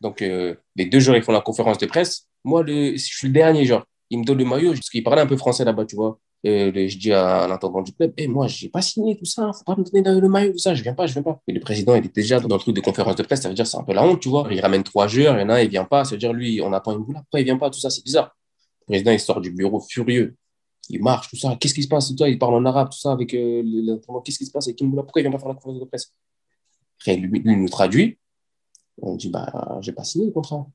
[0.03, 2.27] Donc, euh, les deux jours, ils font la conférence de presse.
[2.45, 3.87] Moi, je suis le dernier, genre.
[4.11, 6.19] Il me donne le maillot, parce qu'il parlait un peu français là-bas, tu vois.
[6.47, 9.65] Et je dis à l'intendant du club, eh, moi, j'ai pas signé tout ça, faut
[9.65, 11.41] pas me donner le maillot, tout ça, je viens pas, je viens pas.
[11.49, 13.55] Et le président, il est déjà dans le truc de conférence de presse, ça veut
[13.55, 14.47] dire c'est un peu la honte, tu vois.
[14.51, 16.61] Il ramène trois joueurs, il y en a il vient pas, ça veut dire lui,
[16.61, 18.37] on attend une boule, après il vient pas, tout ça, c'est bizarre.
[18.83, 20.37] Le président, il sort du bureau furieux.
[20.91, 21.57] Il marche, tout ça.
[21.59, 22.29] Qu'est-ce qui se passe toi?
[22.29, 25.03] Il parle en arabe, tout ça, avec euh, Qu'est-ce qui se passe avec Kimboula?
[25.03, 26.13] Pourquoi il vient pas faire la conférence de presse?
[27.01, 28.19] Après, lui, lui nous traduit.
[29.01, 30.67] On dit, bah, j'ai pas signé le contrat.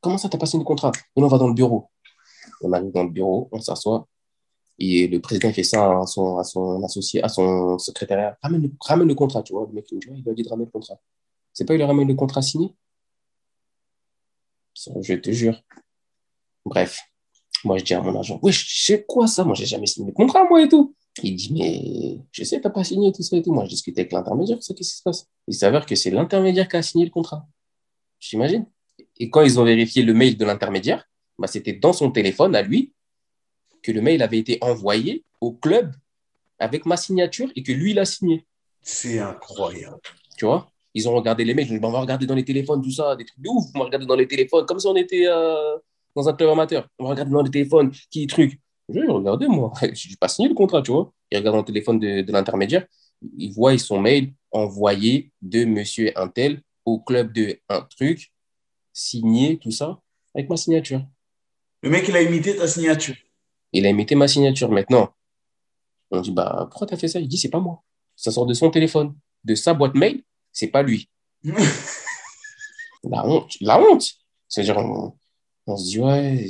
[0.00, 0.92] Comment ça, t'as pas signé le contrat?
[1.14, 1.90] On va dans le bureau.
[2.62, 4.08] On arrive dans le bureau, on s'assoit.
[4.78, 8.36] Et le président fait ça à son, à associé, à son secrétariat.
[8.42, 8.62] Ramène
[9.08, 9.66] le, contrat, tu vois.
[9.68, 10.98] Le mec, il lui a dit de ramener le contrat.
[11.52, 12.74] C'est pas, il lui ramène le contrat signé?
[14.74, 15.62] Je te jure.
[16.64, 17.00] Bref.
[17.64, 19.44] Moi, je dis à mon agent, je sais quoi ça?
[19.44, 20.94] Moi, j'ai jamais signé le contrat, moi et tout.
[21.22, 23.52] Il dit, mais je sais, t'as pas signé tout ça et tout.
[23.52, 25.28] Moi, je discutais avec l'intermédiaire, ça, qu'est-ce qui se passe?
[25.46, 27.46] Il s'avère que c'est l'intermédiaire qui a signé le contrat.
[28.18, 28.66] J'imagine.
[29.18, 31.08] Et quand ils ont vérifié le mail de l'intermédiaire,
[31.38, 32.93] bah, c'était dans son téléphone à lui
[33.84, 35.92] que le mail avait été envoyé au club
[36.58, 38.46] avec ma signature et que lui, il a signé.
[38.80, 40.00] C'est incroyable.
[40.36, 40.70] Tu vois?
[40.94, 42.90] Ils ont regardé les mails, ils ont dit, on va regarder dans les téléphones, tout
[42.90, 43.66] ça, des trucs de ouf.
[43.74, 45.76] On va regarder dans les téléphones, comme si on était euh,
[46.16, 46.88] dans un club amateur.
[46.98, 48.58] On va regarder dans les téléphones, qui truc.
[48.88, 49.72] Je regarder, moi.
[49.82, 51.12] Je n'ai pas signé le contrat, tu vois.
[51.30, 52.86] Ils regardent dans le téléphone de, de l'intermédiaire.
[53.36, 58.32] Ils voient son mail envoyé de monsieur Intel au club de un truc,
[58.92, 60.00] signé, tout ça,
[60.34, 61.02] avec ma signature.
[61.82, 63.16] Le mec, il a imité ta signature.
[63.74, 64.70] Il a imité ma signature.
[64.70, 65.10] Maintenant,
[66.10, 67.20] on dit, bah, pourquoi tu as fait ça?
[67.20, 67.82] Il dit, c'est pas moi.
[68.16, 70.22] Ça sort de son téléphone, de sa boîte mail,
[70.52, 71.10] c'est pas lui.
[73.02, 74.08] la honte, la honte.
[74.48, 74.78] C'est-à-dire,
[75.66, 76.48] on, se dit, ouais,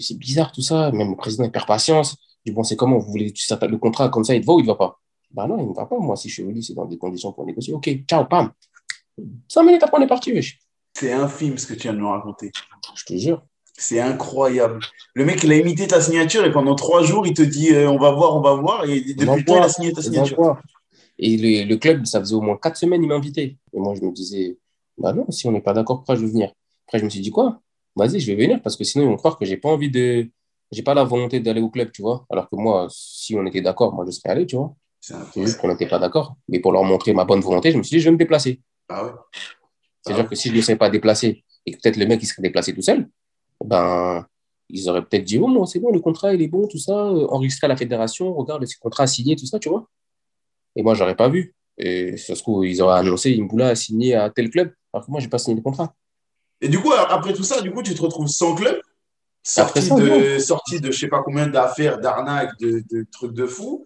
[0.00, 0.90] c'est bizarre tout ça.
[0.92, 2.16] Même le président, il perd patience.
[2.44, 2.98] Il dit, bon, c'est comment?
[2.98, 4.98] Vous voulez tu le contrat comme ça, il te va ou il ne va pas?
[5.30, 5.98] Bah non, il ne va pas.
[5.98, 7.74] Moi, si je suis venu, c'est dans des conditions pour négocier.
[7.74, 8.52] Ok, ciao, pam.
[9.48, 10.32] Cinq minutes après, on est parti,
[10.94, 12.52] C'est infime ce que tu viens de nous raconter.
[12.94, 13.44] Je te jure.
[13.76, 14.80] C'est incroyable.
[15.14, 17.90] Le mec, il a imité ta signature et pendant trois jours, il te dit euh,
[17.90, 18.84] on va voir, on va voir.
[18.84, 20.60] Et depuis le temps, il a signé ta signature.
[21.18, 23.56] Et le, club, ça faisait au moins quatre semaines, il m'invitait.
[23.72, 24.58] Et moi, je me disais
[24.96, 26.52] bah non, si on n'est pas d'accord, pourquoi je veux venir?
[26.86, 27.60] Après, je me suis dit quoi?
[27.96, 30.28] Vas-y, je vais venir parce que sinon, ils vont croire que j'ai pas envie de.
[30.70, 32.26] J'ai pas la volonté d'aller au club, tu vois?
[32.30, 34.74] Alors que moi, si on était d'accord, moi, je serais allé, tu vois?
[35.00, 36.36] C'est juste qu'on n'était pas d'accord.
[36.48, 38.60] Mais pour leur montrer ma bonne volonté, je me suis dit je vais me déplacer.
[38.88, 39.10] Ah ouais
[40.02, 42.42] C'est-à-dire que si je ne serais pas déplacé et que peut-être le mec, il serait
[42.42, 43.08] déplacé tout seul,
[43.64, 44.26] ben,
[44.68, 46.92] ils auraient peut-être dit, oh non, c'est bon, le contrat, il est bon, tout ça,
[46.92, 49.88] euh, enregistré à la fédération, regarde, le contrat signé, tout ça, tu vois.
[50.76, 51.54] Et moi, j'aurais pas vu.
[51.78, 55.20] Et ce coup, ils auraient annoncé, Imboula a signé à tel club, alors que moi,
[55.20, 55.94] j'ai pas signé le contrat.
[56.60, 58.80] Et du coup, après tout ça, du coup, tu te retrouves sans club,
[59.42, 63.84] sorti, de, sorti de je sais pas combien d'affaires, d'arnaques, de, de, trucs de fou,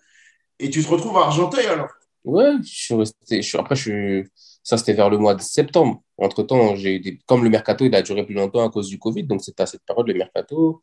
[0.59, 1.89] et tu te retrouves à Argenteuil alors?
[2.25, 3.43] Ouais, je suis resté.
[3.43, 4.25] Je après, je
[4.63, 6.03] ça, c'était vers le mois de septembre.
[6.19, 7.19] Entre-temps, j'ai des...
[7.27, 9.67] comme le mercato, il a duré plus longtemps à cause du Covid, donc c'était à
[9.67, 10.83] cette période, le mercato.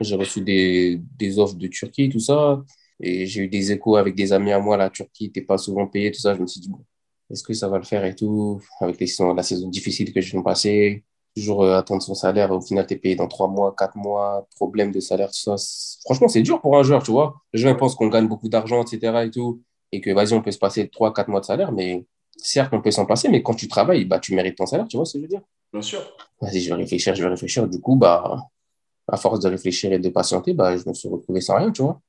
[0.00, 2.62] J'ai reçu des, des, offres de Turquie, tout ça.
[3.00, 4.76] Et j'ai eu des échos avec des amis à moi.
[4.76, 6.34] La Turquie n'était pas souvent payée, tout ça.
[6.34, 6.82] Je me suis dit, bon,
[7.30, 10.30] est-ce que ça va le faire et tout Avec les, la saison difficile que je
[10.30, 12.50] viens de passer, toujours euh, attendre son salaire.
[12.52, 15.56] Au final, tu es payé dans trois mois, quatre mois, problème de salaire, tout ça.
[16.04, 17.42] Franchement, c'est dur pour un joueur, tu vois.
[17.52, 19.24] Les gens pensent qu'on gagne beaucoup d'argent, etc.
[19.26, 19.62] et tout.
[19.92, 22.06] Et que, vas-y, on peut se passer trois, quatre mois de salaire, mais
[22.36, 24.96] certes, on peut s'en passer, mais quand tu travailles, bah, tu mérites ton salaire, tu
[24.96, 25.42] vois ce que je veux dire?
[25.72, 26.00] Bien sûr.
[26.40, 27.66] Vas-y, je vais réfléchir, je vais réfléchir.
[27.68, 28.38] Du coup, bah,
[29.08, 31.82] à force de réfléchir et de patienter, bah, je me suis retrouvé sans rien, tu
[31.82, 32.00] vois.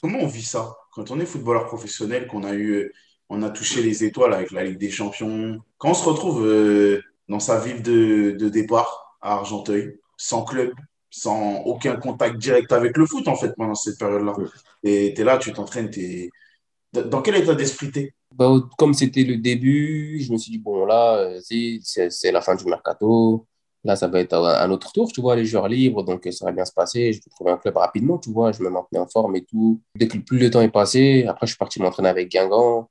[0.00, 0.76] Comment on vit ça?
[0.92, 2.92] Quand on est footballeur professionnel, qu'on a eu
[3.30, 5.60] on a touché les étoiles avec la Ligue des Champions.
[5.78, 10.72] Quand on se retrouve euh, dans sa ville de, de, départ à Argenteuil, sans club,
[11.10, 14.34] sans aucun contact direct avec le foot, en fait, pendant cette période-là.
[14.82, 16.30] Et tu es là, tu t'entraînes, tu
[16.92, 20.84] Dans quel état d'esprit tu bah, Comme c'était le début, je me suis dit, bon,
[20.84, 23.46] là, euh, c'est la fin du mercato.
[23.82, 26.52] Là, ça va être un autre tour, tu vois, les joueurs libres, donc ça va
[26.52, 27.12] bien se passer.
[27.12, 29.80] Je vais trouver un club rapidement, tu vois, je me maintenais en forme et tout.
[29.94, 32.90] Dès que plus le temps est passé, après, je suis parti m'entraîner avec Guingamp.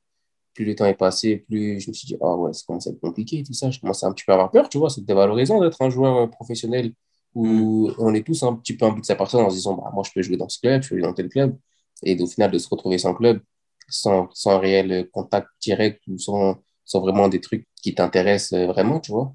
[0.55, 2.89] Plus le temps est passé, plus je me suis dit, ah ouais, ça commence à
[2.89, 3.69] être compliqué, tout ça.
[3.69, 6.29] Je commence à un petit peu avoir peur, tu vois, c'est dévalorisant d'être un joueur
[6.31, 6.93] professionnel
[7.35, 7.95] où mm.
[7.99, 9.91] on est tous un petit peu un bout de sa personne en se disant, bah,
[9.93, 11.57] moi, je peux jouer dans ce club, je peux jouer dans tel club.
[12.03, 13.41] Et au final, de se retrouver sans club,
[13.89, 19.11] sans, sans réel contact direct ou sans, sans vraiment des trucs qui t'intéressent vraiment, tu
[19.11, 19.33] vois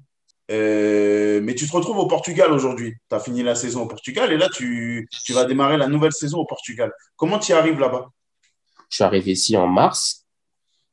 [0.51, 2.93] euh, mais tu te retrouves au Portugal aujourd'hui.
[3.09, 6.11] Tu as fini la saison au Portugal et là, tu, tu, vas démarrer la nouvelle
[6.11, 6.91] saison au Portugal.
[7.15, 8.09] Comment tu y arrives là-bas?
[8.89, 10.25] Je suis arrivé ici en mars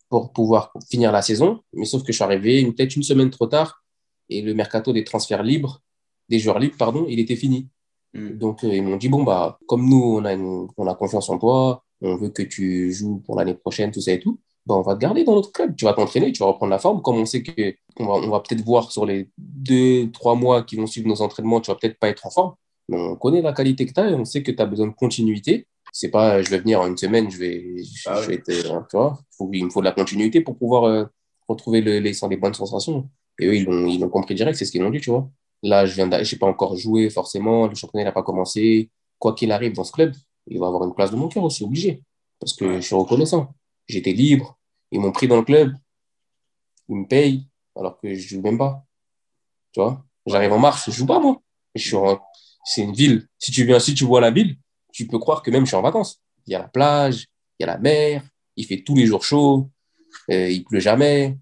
[0.08, 3.46] pour pouvoir finir la saison, mais sauf que je suis arrivé peut-être une semaine trop
[3.46, 3.82] tard
[4.28, 5.82] et le mercato des transferts libres,
[6.28, 7.68] des joueurs libres, pardon, il était fini.
[8.14, 8.30] Hmm.
[8.38, 11.38] Donc, euh, ils m'ont dit, bon, bah, comme nous, on a, on a confiance en
[11.38, 14.38] toi, on veut que tu joues pour l'année prochaine, tout ça et tout.
[14.66, 15.74] Ben, on va te garder dans notre club.
[15.76, 17.02] Tu vas t'entraîner, tu vas reprendre la forme.
[17.02, 20.62] Comme on sait que on va, on va peut-être voir sur les deux, trois mois
[20.62, 22.54] qui vont suivre nos entraînements, tu vas peut-être pas être en forme.
[22.88, 24.86] Mais on connaît la qualité que tu as et on sait que tu as besoin
[24.86, 25.66] de continuité.
[25.92, 28.80] C'est pas, je vais venir en une semaine, je vais, je, ah vais être, euh,
[28.88, 31.04] tu vois, faut, il me faut de la continuité pour pouvoir euh,
[31.48, 33.10] retrouver le, les, les bonnes sensations.
[33.38, 35.28] Et eux, ils l'ont, ils l'ont compris direct, c'est ce qu'ils ont dit, tu vois.
[35.62, 38.90] Là, je viens j'ai pas encore joué forcément, le championnat n'a pas commencé.
[39.18, 40.12] Quoi qu'il arrive dans ce club,
[40.46, 42.02] il va avoir une place de mon cœur aussi, obligé.
[42.38, 43.54] Parce que je suis reconnaissant.
[43.86, 44.58] J'étais libre,
[44.90, 45.74] ils m'ont pris dans le club.
[46.88, 48.84] Ils me payent alors que je joue même pas.
[49.72, 50.04] Tu vois?
[50.26, 51.40] J'arrive en mars, je joue pas moi.
[51.74, 51.96] Je suis
[52.64, 53.26] C'est une ville.
[53.38, 54.56] Si tu viens, si tu vois la ville,
[54.92, 56.20] tu peux croire que même je suis en vacances.
[56.46, 57.28] Il y a la plage,
[57.58, 58.22] il y a la mer,
[58.56, 59.70] il fait tous les jours chaud,
[60.30, 61.38] euh, il pleut jamais.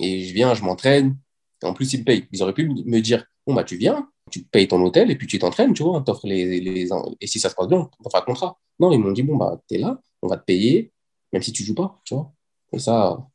[0.00, 1.16] Et je viens, je m'entraîne.
[1.62, 2.26] En plus, ils me payent.
[2.32, 5.26] Ils auraient pu me dire Bon, bah, tu viens, tu payes ton hôtel et puis
[5.26, 6.04] tu t'entraînes, tu vois.
[6.24, 6.88] Les, les,
[7.18, 8.58] et si ça se passe bien, on fera un contrat.
[8.78, 10.92] Non, ils m'ont dit Bon, bah, t'es là, on va te payer,
[11.32, 12.30] même si tu joues pas, tu vois.
[12.74, 13.26] Et ça,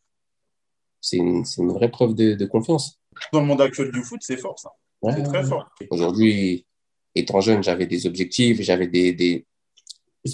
[1.01, 3.01] c'est une, une, vraie preuve de, de, confiance.
[3.31, 4.69] Dans le monde actuel du foot, c'est fort, ça.
[5.15, 5.67] c'est très fort.
[5.89, 6.67] Aujourd'hui,
[7.15, 9.47] étant jeune, j'avais des objectifs, j'avais des, des,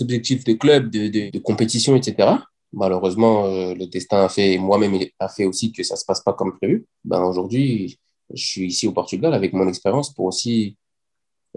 [0.01, 2.31] objectifs de club, de, de, de compétition, etc.
[2.73, 6.19] Malheureusement, euh, le destin a fait, moi-même, a fait aussi que ça ne se passe
[6.19, 6.85] pas comme prévu.
[7.05, 7.97] Ben, Aujourd'hui,
[8.33, 10.77] je suis ici au Portugal avec mon expérience pour aussi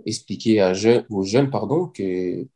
[0.07, 0.73] expliquer à
[1.11, 2.47] aux jeunes pardon, que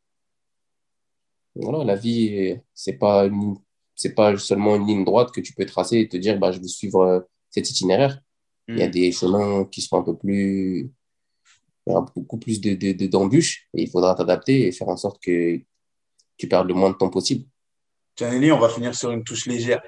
[1.54, 3.56] voilà, la vie, c'est pas une
[3.94, 6.60] c'est pas seulement une ligne droite que tu peux tracer et te dire bah, je
[6.60, 8.20] vais suivre euh, cet itinéraire.
[8.68, 8.90] Il y a hmm.
[8.90, 10.90] des chemins qui sont un peu plus.
[11.86, 14.96] Il y aura beaucoup plus d'embûches de, de, et il faudra t'adapter et faire en
[14.96, 15.60] sorte que
[16.36, 17.46] tu perdes le moins de temps possible.
[18.18, 19.82] Janelli, on va finir sur une touche légère.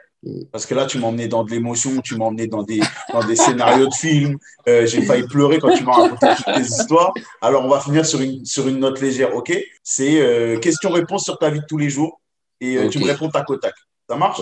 [0.51, 2.81] Parce que là, tu emmené dans de l'émotion, tu m'as emmené dans des,
[3.12, 4.37] dans des scénarios de films.
[4.69, 7.12] Euh, j'ai failli pleurer quand tu m'as raconté toutes tes histoires.
[7.41, 9.57] Alors, on va finir sur une, sur une note légère, OK?
[9.83, 12.21] C'est euh, question-réponse sur ta vie de tous les jours.
[12.61, 13.75] Et tu me réponds tac au tac.
[14.09, 14.41] Ça marche?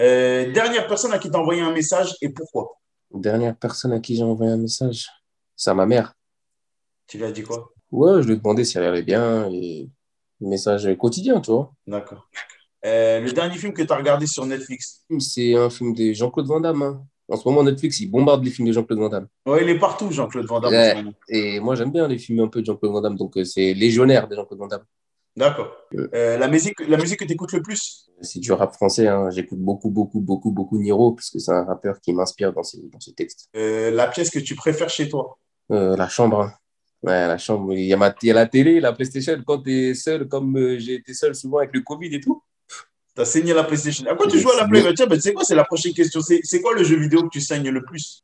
[0.00, 2.78] Euh, dernière personne à qui t'as envoyé un message et pourquoi?
[3.12, 5.08] Dernière personne à qui j'ai envoyé un message,
[5.54, 6.14] c'est à ma mère.
[7.06, 7.72] Tu lui as dit quoi?
[7.90, 9.90] Ouais, je lui ai demandé si elle allait bien et
[10.40, 11.72] message quotidien, tu vois.
[11.86, 12.28] D'accord.
[12.86, 15.02] Euh, le dernier film que tu as regardé sur Netflix?
[15.18, 16.82] C'est un film de Jean-Claude Van Damme.
[16.82, 17.04] Hein.
[17.28, 19.26] En ce moment, Netflix, il bombarde les films de Jean-Claude Van Damme.
[19.44, 21.12] Ouais, il est partout, Jean-Claude Van Damme.
[21.28, 23.74] et moi, j'aime bien les films un peu de Jean-Claude Van Damme, donc euh, c'est
[23.74, 24.84] légionnaire de Jean-Claude Van Damme.
[25.36, 25.70] D'accord.
[26.14, 28.08] Euh, la, musique, la musique que tu écoutes le plus?
[28.22, 29.06] C'est du rap français.
[29.08, 29.28] Hein.
[29.30, 32.80] J'écoute beaucoup, beaucoup, beaucoup, beaucoup Niro, parce que c'est un rappeur qui m'inspire dans ses,
[32.90, 33.48] dans ses textes.
[33.56, 35.36] Euh, la pièce que tu préfères chez toi?
[35.68, 36.42] La chambre.
[36.42, 36.52] Hein.
[37.02, 37.74] Ouais, la chambre.
[37.74, 39.36] Il y, a il y a la télé, la PlayStation.
[39.44, 42.42] Quand tu es seul, comme j'ai été seul souvent avec le Covid et tout.
[43.16, 44.04] Tu as saigné la PlayStation.
[44.10, 46.20] À quoi tu joues à la PlayStation Tiens, ben, c'est quoi C'est la prochaine question.
[46.20, 48.22] C'est quoi le jeu vidéo que tu saignes le plus?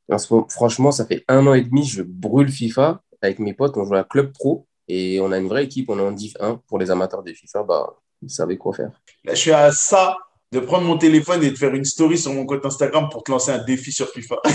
[0.48, 3.02] Franchement, ça fait un an et demi, je brûle FIFA.
[3.22, 4.66] Avec mes potes, on joue à Club Pro.
[4.88, 6.60] Et on a une vraie équipe, on est en Div 1.
[6.66, 8.90] Pour les amateurs de FIFA, bah, vous savez quoi faire.
[9.24, 10.16] Là, je suis à ça
[10.52, 13.30] de prendre mon téléphone et de faire une story sur mon compte Instagram pour te
[13.30, 14.36] lancer un défi sur FIFA.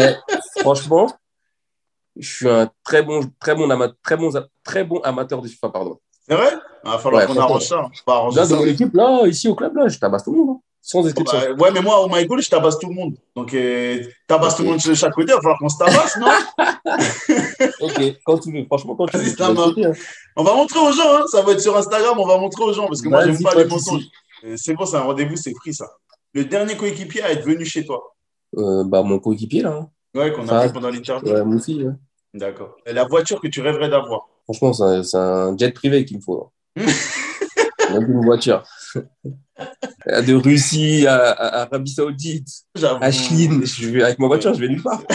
[0.00, 0.14] Eh,
[0.60, 1.10] franchement,
[2.14, 3.68] je suis un très bon, très bon,
[4.04, 4.30] très bon,
[4.62, 5.98] très bon amateur de FIFA, pardon.
[6.28, 6.50] C'est vrai?
[6.84, 7.88] Il va falloir qu'on arrange ça.
[8.06, 10.56] Là, dans l'équipe, là, ici au club, là, je tabasse tout le monde.
[10.56, 10.60] Hein.
[10.80, 11.38] Sans exception.
[11.38, 13.14] Bah, ouais, mais moi, au My Goal, je tabasse tout le monde.
[13.34, 16.16] Donc, euh, tabasse tout le monde de chaque côté, il va falloir qu'on se tabasse,
[16.16, 16.28] non?
[17.80, 18.64] Ok, quand tu veux.
[18.64, 19.42] Franchement, quand tu veux.
[19.42, 19.92] Hein.
[20.36, 21.24] On va montrer aux gens, hein.
[21.30, 23.54] ça va être sur Instagram, on va montrer aux gens, parce que moi, j'aime pas
[23.54, 24.04] les mensonges.
[24.44, 25.90] Euh, c'est bon, c'est un rendez-vous, c'est pris, ça.
[26.32, 28.14] Le dernier coéquipier à être venu chez toi
[28.56, 29.72] euh, bah, Mon coéquipier, là.
[29.72, 29.90] Hein.
[30.14, 31.32] Ouais, qu'on a vu pendant l'interview.
[31.32, 31.86] Ouais, mon fils.
[32.32, 32.76] D'accord.
[32.86, 34.28] La voiture que tu rêverais d'avoir?
[34.48, 36.50] Franchement, c'est un, jet privé qu'il me faut.
[36.76, 38.64] Même une voiture.
[40.06, 42.48] De Russie à, Arabie Saoudite,
[42.82, 43.66] à Chine.
[43.66, 45.02] Je vais, avec ma voiture, je vais nulle part.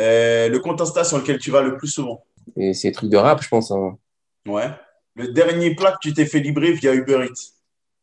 [0.00, 2.24] Euh, le compte Insta sur lequel tu vas le plus souvent?
[2.56, 3.72] Et c'est trucs de rap, je pense.
[3.72, 3.98] Hein.
[4.46, 4.70] Ouais.
[5.16, 7.54] Le dernier plat que tu t'es fait livrer via Uber Eats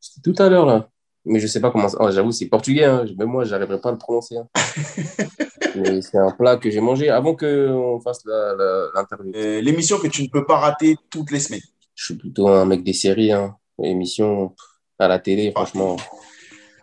[0.02, 0.90] C'était tout à l'heure, là.
[1.26, 1.88] Mais je sais pas comment.
[2.00, 2.86] Oh, J'avoue, c'est portugais.
[2.86, 3.06] Hein.
[3.18, 4.38] Même moi, j'arriverai pas à le prononcer.
[4.38, 4.48] Hein.
[5.76, 9.32] Mais c'est un plat que j'ai mangé avant qu'on fasse l'interview.
[9.36, 11.62] Euh, l'émission que tu ne peux pas rater toutes les semaines.
[11.96, 13.32] Je suis plutôt un mec des séries.
[13.32, 13.56] Hein.
[13.82, 14.54] Émission
[15.00, 15.98] à la télé, franchement.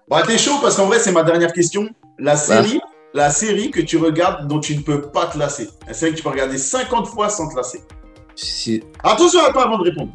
[0.09, 1.89] Bon, t'es chaud parce qu'en vrai, c'est ma dernière question.
[2.19, 2.81] La série,
[3.15, 5.69] la série que tu regardes dont tu ne peux pas te lasser.
[5.87, 7.81] La série que tu peux regarder 50 fois sans te lasser.
[9.03, 10.13] Attention à toi avant de répondre.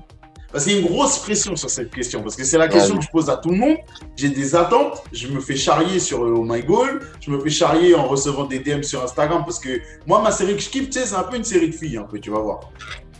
[0.51, 2.21] Parce qu'il y a une grosse pression sur cette question.
[2.21, 3.77] Parce que c'est la question que je pose à tout le monde.
[4.15, 5.03] J'ai des attentes.
[5.11, 7.01] Je me fais charrier sur Oh My Goal.
[7.19, 9.43] Je me fais charrier en recevant des DM sur Instagram.
[9.43, 11.97] Parce que moi, ma série que je kiffe, c'est un peu une série de filles.
[11.97, 12.71] Un peu, tu vas voir.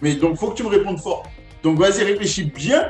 [0.02, 1.24] Mais donc, faut que tu me répondes fort.
[1.64, 2.86] Donc, vas-y, réfléchis bien.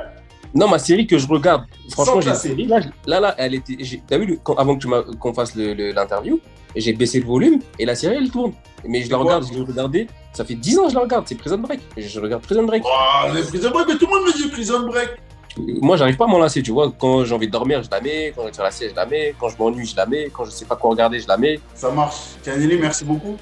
[0.54, 2.68] Non, ma série que je regarde, franchement, j'ai série.
[2.68, 3.78] Là, là, là, elle était.
[4.08, 6.40] T'as vu, avant que qu'on fasse l'interview,
[6.76, 8.54] j'ai baissé le volume et la série, elle tourne.
[8.86, 10.08] Mais je la regarde, je l'ai regardée.
[10.38, 11.80] Ça fait 10 ans que je la regarde, c'est Prison Break.
[11.98, 12.84] Je regarde Prison Break.
[12.86, 15.10] Oh, mais Prison Break, mais tout le monde me dit Prison Break.
[15.82, 16.94] Moi, j'arrive pas à m'en lasser, tu vois.
[16.96, 18.34] Quand j'ai envie de dormir, je la mets.
[18.36, 19.34] Quand j'ai la sieste, je la mets.
[19.40, 20.30] Quand je m'ennuie, je la mets.
[20.32, 21.60] Quand je sais pas quoi regarder, je la mets.
[21.74, 22.18] Ça marche.
[22.44, 23.36] Tianelli, merci beaucoup.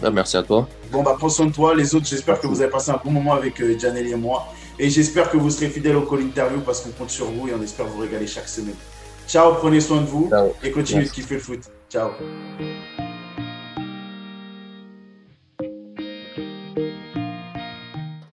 [0.00, 0.68] Ah, merci à toi.
[0.92, 1.74] Bon, bah, prends soin de toi.
[1.74, 4.46] Les autres, j'espère que vous avez passé un bon moment avec euh, et moi.
[4.78, 7.52] Et j'espère que vous serez fidèles au call interview parce qu'on compte sur vous et
[7.58, 8.76] on espère vous régaler chaque semaine.
[9.26, 10.30] Ciao, prenez soin de vous
[10.62, 11.62] et continuez de kiffer le foot.
[11.90, 12.10] Ciao.